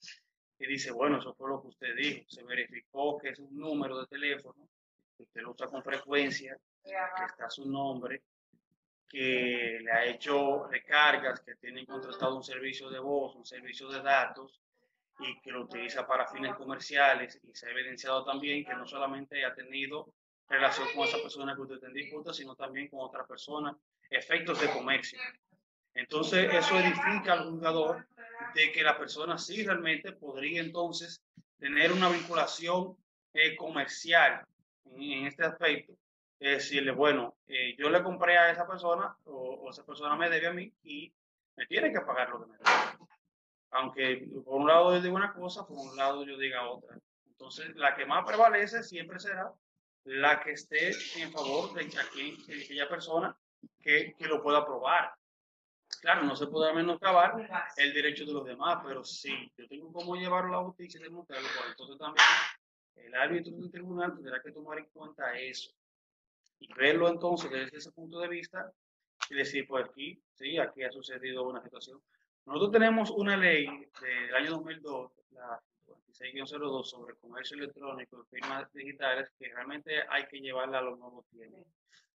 [0.58, 4.00] y dice, bueno, eso fue lo que usted dijo, se verificó que es un número
[4.00, 4.68] de teléfono,
[5.16, 8.22] que usted lo usa con frecuencia, que está su nombre,
[9.08, 14.02] que le ha hecho recargas, que tiene contratado un servicio de voz, un servicio de
[14.02, 14.60] datos
[15.20, 19.44] y que lo utiliza para fines comerciales y se ha evidenciado también que no solamente
[19.44, 20.12] ha tenido
[20.48, 23.76] relación con esa persona que usted está en disputa, sino también con otra persona,
[24.10, 25.18] efectos de comercio.
[25.94, 28.06] Entonces, eso edifica al juzgador
[28.54, 31.22] de que la persona sí realmente podría entonces
[31.58, 32.96] tener una vinculación
[33.32, 34.44] eh, comercial
[34.84, 35.94] en, este aspecto.
[36.38, 40.46] Es decirle, bueno, eh, yo le compré a esa persona o, esa persona me debe
[40.48, 41.12] a mí y
[41.56, 43.06] me tiene que pagar lo que me debe
[43.70, 46.98] aunque por un lado yo diga una cosa, por un lado yo diga otra.
[47.26, 49.52] Entonces, la que más prevalece siempre será
[50.04, 53.36] la que esté en favor de aquella persona
[53.80, 55.12] que, que lo pueda probar.
[56.06, 57.34] Claro, no se puede menoscabar
[57.76, 61.02] el derecho de los demás, pero sí, yo tengo cómo llevarlo a la justicia y
[61.02, 62.26] demostrarlo, pues entonces también
[62.94, 65.72] el árbitro del tribunal tendrá que tomar en cuenta eso
[66.60, 68.72] y verlo entonces desde ese punto de vista
[69.30, 72.00] y decir, pues aquí, sí, aquí ha sucedido una situación.
[72.44, 73.66] Nosotros tenemos una ley
[74.00, 80.38] del año 2002, la 2602, sobre comercio electrónico y firmas digitales, que realmente hay que
[80.38, 81.66] llevarla a los nuevos tiempos.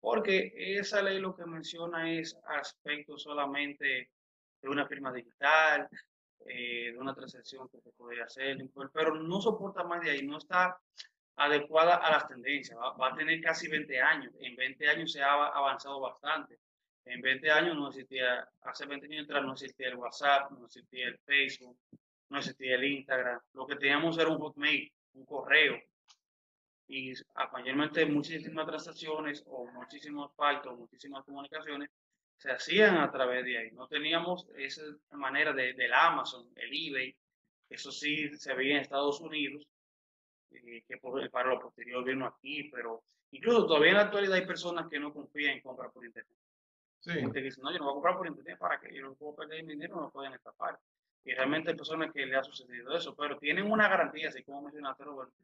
[0.01, 4.11] Porque esa ley lo que menciona es aspectos solamente
[4.61, 5.89] de una firma digital,
[6.47, 8.59] eh, de una transacción que se podría hacer,
[8.93, 10.79] pero no soporta más de ahí, no está
[11.37, 12.79] adecuada a las tendencias.
[12.79, 14.33] Va, va, a tener casi 20 años.
[14.41, 16.59] En 20 años se ha avanzado bastante.
[17.05, 21.07] En 20 años no existía, hace 20 años atrás no existía el WhatsApp, no existía
[21.07, 21.79] el Facebook,
[22.31, 23.41] no existía el Instagram.
[23.53, 25.81] Lo que teníamos era un hotmail, un correo.
[26.89, 27.13] Y
[27.53, 31.91] mayormente muchísimas transacciones o muchísimos pactos, muchísimas comunicaciones
[32.37, 33.71] se hacían a través de ahí.
[33.73, 34.83] No teníamos esa
[35.13, 37.17] manera de, del Amazon, el eBay.
[37.69, 39.67] Eso sí se veía en Estados Unidos,
[40.51, 40.99] eh, que
[41.31, 45.13] para lo posterior vino aquí, pero incluso todavía en la actualidad hay personas que no
[45.13, 46.37] confían en comprar por Internet.
[47.01, 47.13] Sí.
[47.23, 49.37] Porque dicen, no, yo no voy a comprar por internet para que yo no puedo
[49.37, 50.79] perder mi dinero, no pueden estafar.
[51.25, 54.63] Y realmente hay personas que le ha sucedido eso, pero tienen una garantía, así como
[54.63, 55.35] mencionaste, Roberto,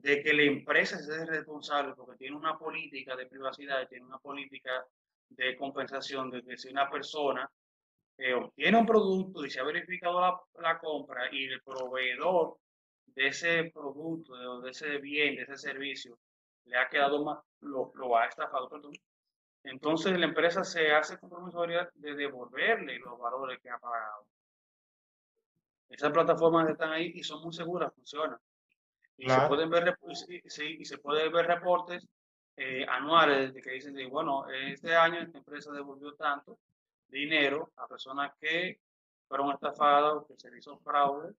[0.00, 4.86] de que la empresa es responsable porque tiene una política de privacidad, tiene una política
[5.28, 7.50] de compensación de que si una persona
[8.18, 10.20] eh, obtiene un producto y se ha verificado
[10.58, 12.58] la, compra y el proveedor
[13.06, 16.18] de ese producto, de, ese bien, de ese servicio,
[16.64, 18.92] le ha quedado más, lo, lo ha estafado, perdón,
[19.64, 24.24] entonces la empresa se hace compromisoria de devolverle los valores que ha pagado.
[25.88, 28.38] Esas plataformas están ahí y son muy seguras, funcionan.
[29.18, 29.96] Y, se, pueden ver,
[30.78, 32.06] y se pueden ver reportes
[32.56, 36.58] eh, anuales de que dicen, de, bueno, este año esta empresa devolvió tanto
[37.08, 38.80] dinero a personas que
[39.28, 41.34] fueron estafadas o que se hizo fraude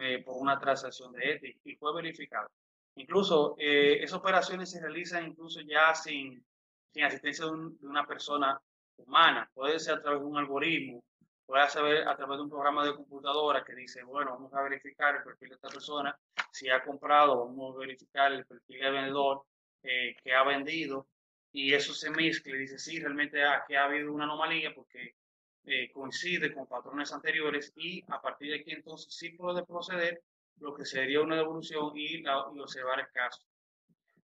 [0.00, 2.48] eh, por una transacción de ética y fue verificado.
[2.96, 6.44] Incluso eh, esas operaciones se realizan incluso ya sin,
[6.92, 8.60] sin asistencia de, una persona
[8.96, 9.50] humana.
[9.54, 11.02] Puede ser a través de un algoritmo
[11.46, 15.16] puede saber a través de un programa de computadora que dice, bueno, vamos a verificar
[15.16, 16.18] el perfil de esta persona,
[16.50, 19.42] si ha comprado, vamos a verificar el perfil del vendedor
[19.82, 21.06] eh, que ha vendido,
[21.52, 25.16] y eso se mezcla y dice, sí, realmente aquí ha habido una anomalía porque
[25.64, 30.22] eh, coincide con patrones anteriores y a partir de aquí entonces sí puede proceder
[30.56, 33.42] lo que sería una devolución y, la, y observar el caso.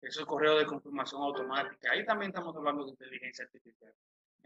[0.00, 1.90] Eso es correo de confirmación automática.
[1.90, 3.92] Ahí también estamos hablando de inteligencia artificial.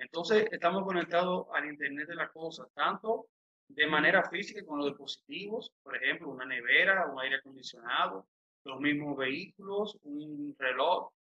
[0.01, 3.27] Entonces, estamos conectados al Internet de las cosas, tanto
[3.69, 8.27] de manera física con los dispositivos, por ejemplo, una nevera, un aire acondicionado,
[8.65, 11.13] los mismos vehículos, un reloj,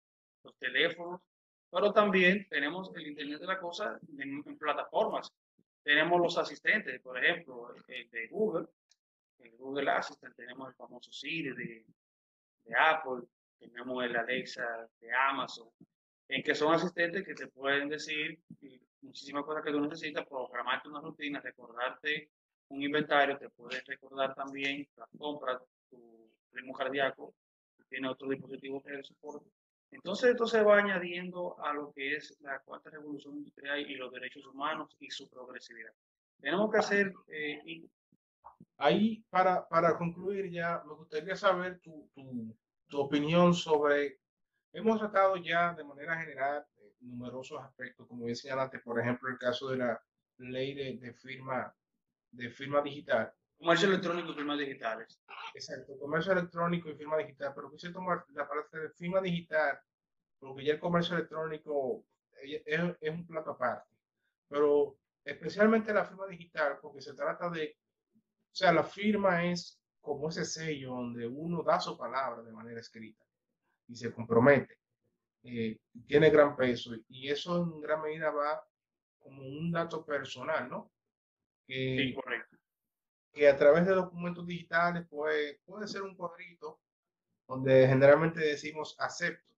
[0.44, 1.22] los teléfonos,
[1.70, 5.30] pero también tenemos el Internet de las cosas en, plataformas.
[5.84, 8.68] Tenemos los asistentes, por ejemplo, el de Google,
[9.40, 11.86] el Google Assistant, tenemos el famoso Siri de,
[12.64, 13.28] de Apple,
[13.60, 15.70] tenemos el Alexa de Amazon,
[16.30, 18.40] en que son asistentes que te pueden decir
[19.02, 22.30] muchísimas cosas que tú necesitas, programarte una rutina, recordarte
[22.70, 27.34] un inventario, te puedes recordar también las compras, tu ritmo cardíaco,
[27.90, 29.50] tiene otro dispositivo que es el soporte.
[29.92, 34.12] Entonces esto se va añadiendo a lo que es la cuarta revolución industrial y los
[34.12, 35.92] derechos humanos y su progresividad.
[36.40, 37.14] Tenemos que hacer...
[37.28, 37.84] Eh,
[38.78, 42.56] Ahí, para, para concluir ya, me gustaría saber tu, tu,
[42.88, 44.20] tu opinión sobre
[44.72, 49.38] Hemos tratado ya de manera general eh, numerosos aspectos, como decía antes, por ejemplo, el
[49.38, 50.02] caso de la
[50.38, 51.74] ley de, firma,
[52.32, 53.34] de firma digital.
[53.58, 55.22] Comercio electrónico y firmas digitales.
[55.56, 59.80] Exacto, comercio electrónico y firma digital, pero quise tomar la parte de firma digital,
[60.38, 62.06] porque ya el comercio electrónico
[62.44, 63.90] eh, es, es un plato aparte,
[64.48, 67.76] pero especialmente la firma digital, porque se trata de,
[68.16, 72.80] o sea, la firma es como ese sello donde uno da su palabra de manera
[72.80, 73.26] escrita
[73.90, 74.78] y se compromete,
[75.44, 78.64] eh, tiene gran peso y eso en gran medida va
[79.18, 80.92] como un dato personal, ¿no?
[81.68, 82.58] Que, sí, correcto.
[83.34, 86.80] Que a través de documentos digitales puede, puede ser un cuadrito
[87.48, 89.54] donde generalmente decimos acepto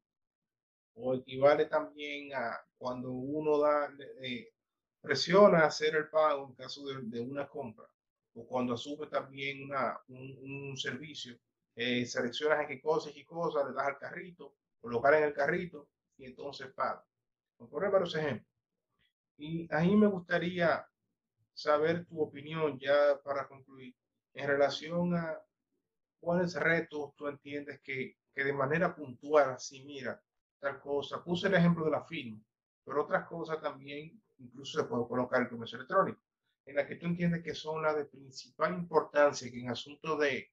[0.94, 3.90] o equivale también a cuando uno da,
[4.22, 4.54] eh,
[5.02, 7.88] presiona hacer el pago en caso de, de, una compra
[8.34, 11.38] o cuando asume también una, un, un servicio
[11.76, 16.26] eh, seleccionas qué cosas y cosas, le das al carrito, colocar en el carrito y
[16.26, 17.04] entonces paga.
[17.58, 18.48] Por poner varios ejemplos.
[19.38, 20.86] Y ahí me gustaría
[21.54, 23.96] saber tu opinión ya para concluir
[24.34, 25.40] en relación a
[26.20, 30.22] cuáles retos tú entiendes que, que de manera puntual, así mira,
[30.60, 32.40] tal cosa, puse el ejemplo de la firma,
[32.86, 36.22] pero otras cosas también incluso se puede colocar el comercio electrónico,
[36.66, 40.52] en la que tú entiendes que son las de principal importancia que en asunto de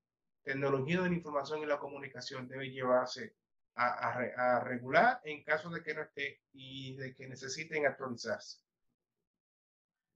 [0.49, 3.35] tecnología de la información y la comunicación debe llevarse
[3.75, 8.61] a, a, regular en caso de que no esté y de que necesiten actualizarse?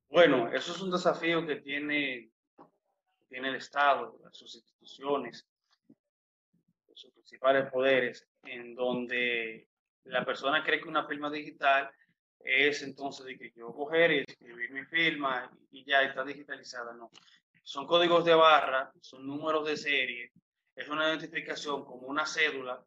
[0.09, 2.31] Bueno, eso es un desafío que tiene,
[3.29, 5.47] tiene el Estado, sus instituciones,
[6.95, 9.69] sus principales poderes, en donde
[10.05, 11.91] la persona cree que una firma digital
[12.41, 16.93] es entonces de que yo coger y escribir mi firma y ya está digitalizada.
[16.95, 17.11] No,
[17.63, 20.33] son códigos de barra, son números de serie,
[20.75, 22.85] es una identificación como una cédula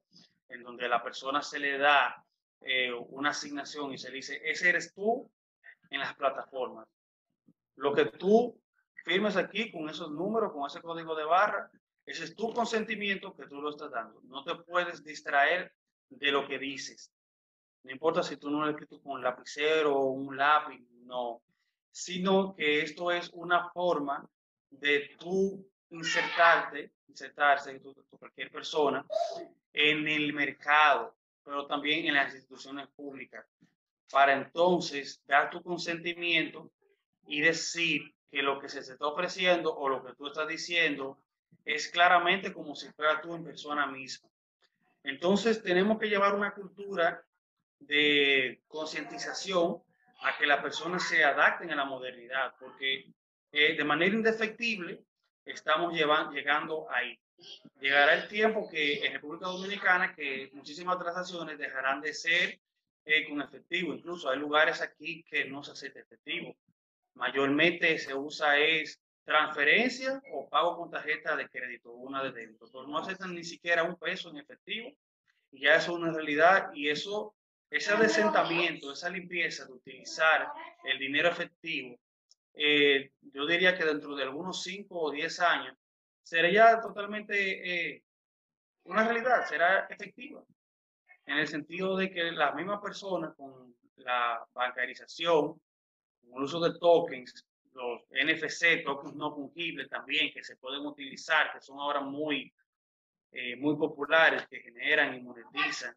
[0.49, 2.23] en donde a la persona se le da
[2.61, 5.29] eh, una asignación y se le dice, ese eres tú
[5.89, 6.87] en las plataformas.
[7.75, 8.59] Lo que tú
[9.03, 11.69] firmes aquí con esos números, con ese código de barra,
[12.05, 14.21] ese es tu consentimiento que tú lo estás dando.
[14.23, 15.73] No te puedes distraer
[16.09, 17.11] de lo que dices.
[17.83, 21.41] No importa si tú no lo has escrito con un lapicero o un lápiz, no.
[21.91, 24.27] Sino que esto es una forma
[24.69, 29.05] de tú insertarte, insertarse cualquier persona
[29.73, 33.45] en el mercado, pero también en las instituciones públicas,
[34.11, 36.71] para entonces dar tu consentimiento
[37.27, 41.19] y decir que lo que se te está ofreciendo o lo que tú estás diciendo
[41.63, 44.29] es claramente como si fuera tú en persona misma.
[45.03, 47.23] Entonces tenemos que llevar una cultura
[47.79, 49.81] de concientización
[50.21, 53.13] a que las personas se adapten a la modernidad, porque
[53.55, 55.01] de manera indefectible
[55.45, 57.17] estamos llevando, llegando ahí.
[57.79, 62.59] Llegará el tiempo que en República Dominicana que muchísimas transacciones dejarán de ser
[63.05, 63.93] eh, con efectivo.
[63.93, 66.55] Incluso hay lugares aquí que no se hace efectivo.
[67.13, 72.65] Mayormente se usa es transferencia o pago con tarjeta de crédito una de débito.
[72.71, 74.91] Pero no aceptan ni siquiera un peso en efectivo.
[75.51, 77.35] Y ya eso es una realidad y eso,
[77.69, 80.51] ese desentamiento, esa limpieza de utilizar
[80.83, 81.97] el dinero efectivo
[82.55, 85.77] eh, yo diría que dentro de algunos 5 o 10 años
[86.23, 88.03] sería totalmente eh,
[88.85, 90.43] una realidad, será efectiva,
[91.25, 95.59] en el sentido de que las mismas personas con la bancarización,
[96.21, 101.51] con el uso de tokens, los NFC, tokens no fungibles también, que se pueden utilizar,
[101.51, 102.53] que son ahora muy,
[103.31, 105.95] eh, muy populares, que generan y monetizan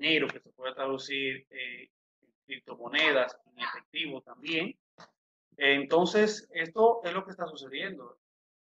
[0.00, 1.90] dinero que se puede traducir eh,
[2.22, 4.76] en criptomonedas, en efectivo también.
[5.62, 8.16] Entonces, esto es lo que está sucediendo.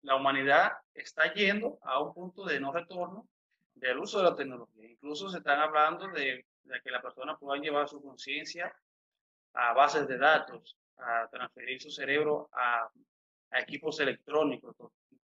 [0.04, 3.28] La humanidad está yendo a un punto de no retorno
[3.74, 4.90] del uso de la tecnología.
[4.90, 8.74] Incluso se están hablando de, de que la persona pueda llevar su conciencia
[9.56, 12.90] a bases de datos, a transferir su cerebro a,
[13.52, 14.78] a equipos electrónicos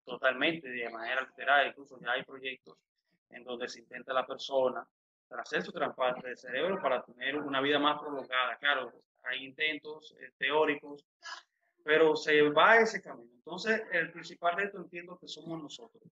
[0.05, 1.69] totalmente, de manera literal.
[1.69, 2.77] Incluso ya hay proyectos
[3.29, 4.85] en donde se intenta la persona
[5.39, 8.57] hacer su trasplante de cerebro para tener una vida más prolongada.
[8.59, 8.93] Claro,
[9.23, 11.05] hay intentos eh, teóricos,
[11.85, 13.31] pero se va ese camino.
[13.35, 16.03] Entonces, el principal reto entiendo que somos nosotros.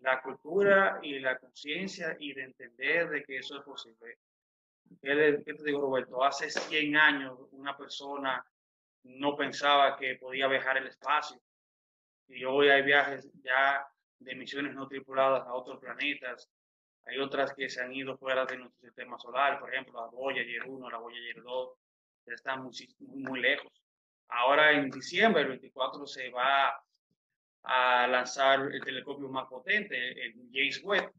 [0.00, 4.18] La cultura y la conciencia y de entender de que eso es posible.
[5.00, 6.22] ¿Qué, te digo, Roberto?
[6.22, 8.44] Hace 100 años una persona
[9.04, 11.40] no pensaba que podía viajar el espacio.
[12.28, 13.86] Y hoy hay viajes ya
[14.18, 16.48] de misiones no tripuladas a otros planetas.
[17.04, 20.62] Hay otras que se han ido fuera de nuestro sistema solar, por ejemplo, la Voyager
[20.68, 21.70] 1, la Voyager 2,
[22.26, 23.81] ya están muy, muy lejos.
[24.28, 26.82] Ahora en diciembre, el 24, se va
[27.64, 31.12] a lanzar el telescopio más potente, el James Webb,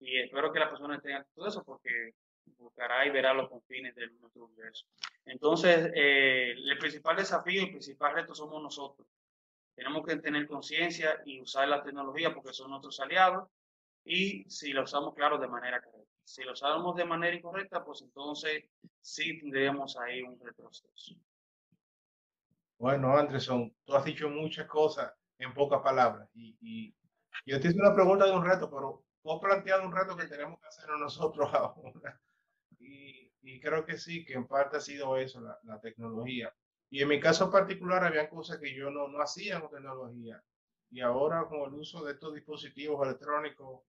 [0.00, 2.14] y espero que las personas tengan todo eso porque
[2.58, 4.86] buscará y verá los confines de nuestro universo.
[5.24, 9.06] Entonces, eh, el principal desafío, el principal reto somos nosotros.
[9.74, 13.48] Tenemos que tener conciencia y usar la tecnología porque son nuestros aliados
[14.04, 16.12] y si la usamos, claro, de manera correcta.
[16.24, 18.64] Si lo usamos de manera incorrecta, pues entonces
[19.00, 21.14] sí tendríamos ahí un retroceso.
[22.82, 26.94] Bueno, Anderson, tú has dicho muchas cosas en pocas palabras y, y
[27.46, 30.26] yo te hice una pregunta de un reto, pero tú has planteado un reto que
[30.26, 32.20] tenemos que hacer nosotros ahora.
[32.80, 36.52] Y, y creo que sí, que en parte ha sido eso, la, la, tecnología.
[36.90, 40.42] Y en mi caso particular, había cosas que yo no, no hacía con tecnología.
[40.90, 43.82] Y ahora con el uso de estos dispositivos electrónicos,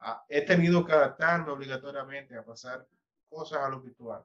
[0.00, 2.86] Ah, he tenido que adaptarme obligatoriamente a pasar
[3.28, 4.24] cosas a lo virtual.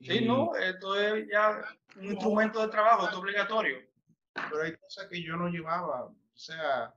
[0.00, 1.62] Sí, no, esto es ya
[1.96, 3.78] un instrumento de trabajo, es obligatorio.
[4.34, 6.92] Pero hay cosas que yo no llevaba, o sea,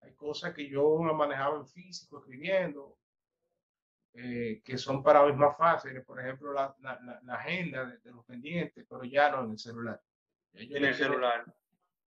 [0.00, 2.98] hay cosas que yo manejaba en físico, escribiendo,
[4.14, 8.24] eh, que son para mí más fáciles, por ejemplo, la, la, la agenda de, los
[8.24, 10.00] pendientes, pero ya no en el celular.
[10.54, 11.44] en el celular.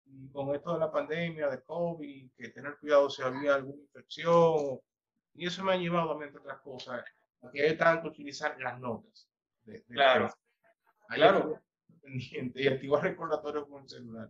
[0.06, 4.80] Y con esto de la pandemia, de COVID, que tener cuidado si había alguna infección
[5.38, 7.04] y eso me ha llevado, entre otras cosas,
[7.44, 9.27] a que hay tanto utilizar las notas.
[9.68, 10.34] De, claro.
[11.10, 11.62] claro.
[12.04, 14.30] y activar recordatorios con el celular.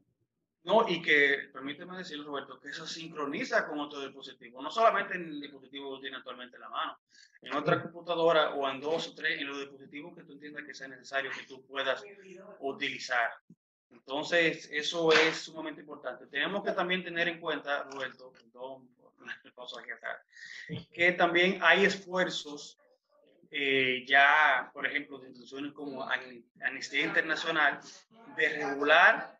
[0.64, 4.62] No, y que, permíteme decirlo, Roberto, que eso sincroniza con otro dispositivo.
[4.62, 7.00] No solamente en el dispositivo que tiene actualmente en la mano,
[7.42, 10.74] en otra computadora o en dos o tres, en los dispositivos que tú entiendas que
[10.74, 12.04] sea necesario que tú puedas
[12.60, 13.32] utilizar.
[13.92, 16.28] Entonces, eso es sumamente importante.
[16.28, 18.90] Tenemos que también tener en cuenta, Roberto, perdón,
[20.92, 22.78] que también hay esfuerzos
[23.52, 26.08] eh, ya, por ejemplo, de instituciones como
[26.62, 27.80] Amnistía Internacional,
[28.36, 29.38] de regular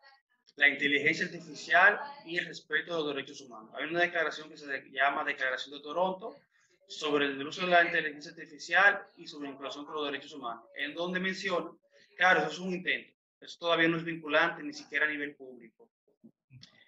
[0.56, 3.70] la inteligencia artificial y el respeto de los derechos humanos.
[3.74, 6.36] Hay una declaración que se llama Declaración de Toronto
[6.88, 10.94] sobre el uso de la inteligencia artificial y su vinculación con los derechos humanos, en
[10.94, 11.70] donde menciona,
[12.16, 15.90] claro, eso es un intento, eso todavía no es vinculante ni siquiera a nivel público,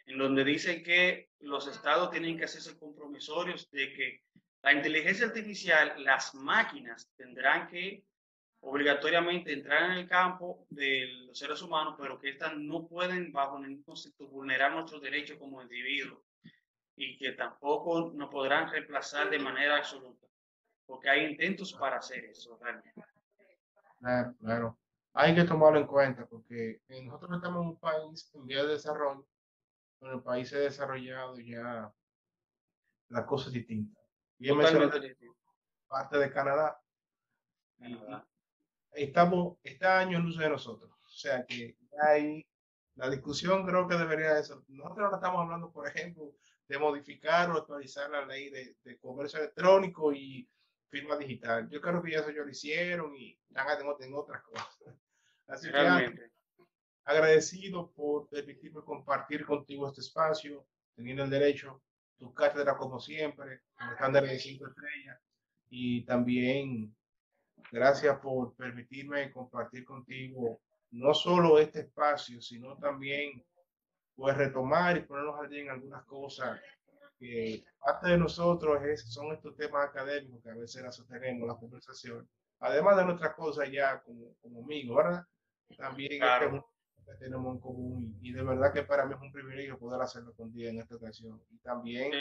[0.07, 4.23] en donde dice que los estados tienen que hacerse compromisorios de que
[4.63, 8.05] la inteligencia artificial, las máquinas tendrán que
[8.63, 13.59] obligatoriamente entrar en el campo de los seres humanos, pero que estas no pueden bajo
[13.59, 16.21] ningún concepto vulnerar nuestros derechos como individuos
[16.97, 20.27] y que tampoco nos podrán reemplazar de manera absoluta,
[20.85, 23.03] porque hay intentos para hacer eso realmente.
[24.41, 24.79] Claro.
[25.15, 29.27] Hay que tomarlo en cuenta porque nosotros estamos en un país en vía de desarrollo
[30.01, 31.93] en el país desarrollado ya
[33.09, 34.00] la cosa es distinta.
[34.41, 34.51] Y
[35.87, 36.81] parte de Canadá.
[38.93, 40.91] Estamos, este año en uso de nosotros.
[40.91, 42.45] O sea que hay
[42.97, 44.59] la discusión creo que debería ser.
[44.69, 46.35] Nosotros ahora estamos hablando, por ejemplo,
[46.69, 50.49] de modificar o actualizar la ley de, de comercio electrónico y
[50.89, 51.69] firma digital.
[51.71, 53.67] Yo creo que ya eso ya lo hicieron y están
[54.01, 54.79] en otras cosas.
[55.47, 56.23] Así Realmente.
[56.23, 56.31] que
[57.05, 61.83] agradecido por permitirme compartir contigo este espacio, teniendo el derecho,
[62.21, 65.19] tu cátedra como siempre, con estándar de cinco estrellas,
[65.71, 66.95] y también
[67.73, 70.61] gracias por permitirme compartir contigo
[70.93, 73.45] no solo este espacio, sino también
[74.15, 76.61] pues retomar y ponernos al día en algunas cosas
[77.19, 81.57] que parte de nosotros es, son estos temas académicos que a veces las sostenemos, la
[81.57, 85.25] conversación, además de nuestras cosas ya como, como amigos, ¿verdad?
[85.77, 86.63] También este
[87.05, 90.33] que tenemos en común y, de verdad que para mí es un privilegio poder hacerlo
[90.35, 91.43] contigo en esta ocasión.
[91.51, 92.13] Y también,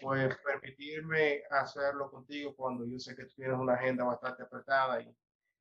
[0.00, 5.14] pues, permitirme hacerlo contigo cuando yo sé que tú tienes una agenda bastante apretada y,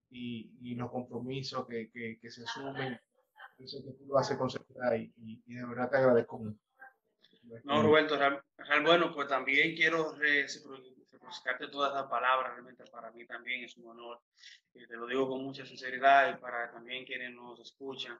[0.10, 3.00] y, y los compromisos que, que, que se sumen.
[3.60, 5.12] Yo sé que tú lo haces con seguridad y,
[5.46, 6.60] y, de verdad te agradezco mucho.
[7.64, 8.18] No, Roberto,
[8.84, 10.14] bueno, pues también quiero
[11.20, 14.22] reciprocarte todas las palabras, realmente para mí también es un honor.
[14.74, 18.18] Y te lo digo con mucha sinceridad y para también quienes nos escuchan,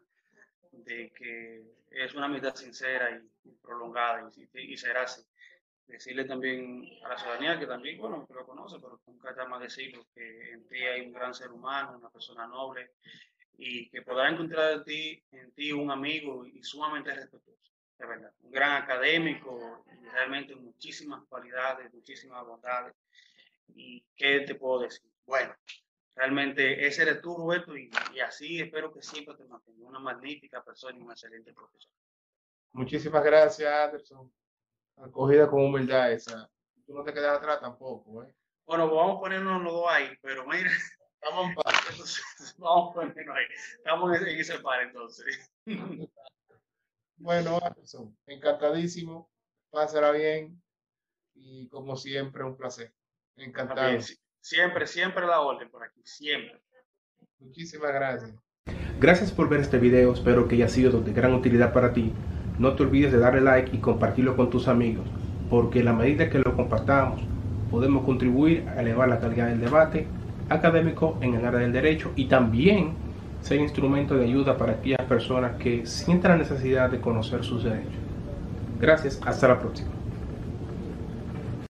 [0.72, 5.22] de que es una amistad sincera y, prolongada y, será así
[5.88, 10.06] decirle también a la ciudadanía que también, bueno, lo conoce, pero nunca está más decirlo,
[10.14, 12.92] que en ti hay un gran ser humano, una persona noble,
[13.58, 18.32] y que podrá encontrar en ti, en ti un amigo y sumamente respetuoso, de verdad.
[18.42, 22.94] Un gran académico, y realmente muchísimas cualidades, muchísimas bondades.
[23.70, 25.10] ¿Y qué te puedo decir?
[25.26, 25.54] Bueno,
[26.16, 30.64] realmente ese eres tú, Roberto, y, y así espero que siempre te mantenga una magnífica
[30.64, 31.92] persona y un excelente profesor.
[32.72, 34.32] Muchísimas gracias, Anderson
[34.98, 36.50] acogida con humildad esa.
[36.86, 38.34] Tú no te quedas atrás tampoco, ¿eh?
[38.66, 40.70] Bueno, pues vamos a ponernos los dos ahí, pero mira,
[41.14, 41.76] estamos en paz.
[42.58, 43.46] vamos a ponernos ahí.
[43.78, 45.52] Estamos en ese par entonces.
[47.18, 47.60] bueno,
[48.26, 49.30] encantadísimo.
[49.70, 50.62] Pásala bien.
[51.34, 52.94] Y como siempre, un placer.
[53.36, 54.00] Encantado.
[54.42, 56.60] siempre, siempre la orden por aquí, siempre.
[57.40, 58.34] Muchísimas gracias.
[59.00, 62.14] Gracias por ver este video, espero que haya sido de gran utilidad para ti.
[62.58, 65.08] No te olvides de darle like y compartirlo con tus amigos,
[65.52, 67.22] porque a la medida que lo compartamos,
[67.70, 70.08] podemos contribuir a elevar la calidad del debate
[70.50, 72.96] académico en el área del derecho y también
[73.42, 77.94] ser instrumento de ayuda para aquellas personas que sientan la necesidad de conocer sus derechos.
[78.80, 79.90] Gracias, hasta la próxima.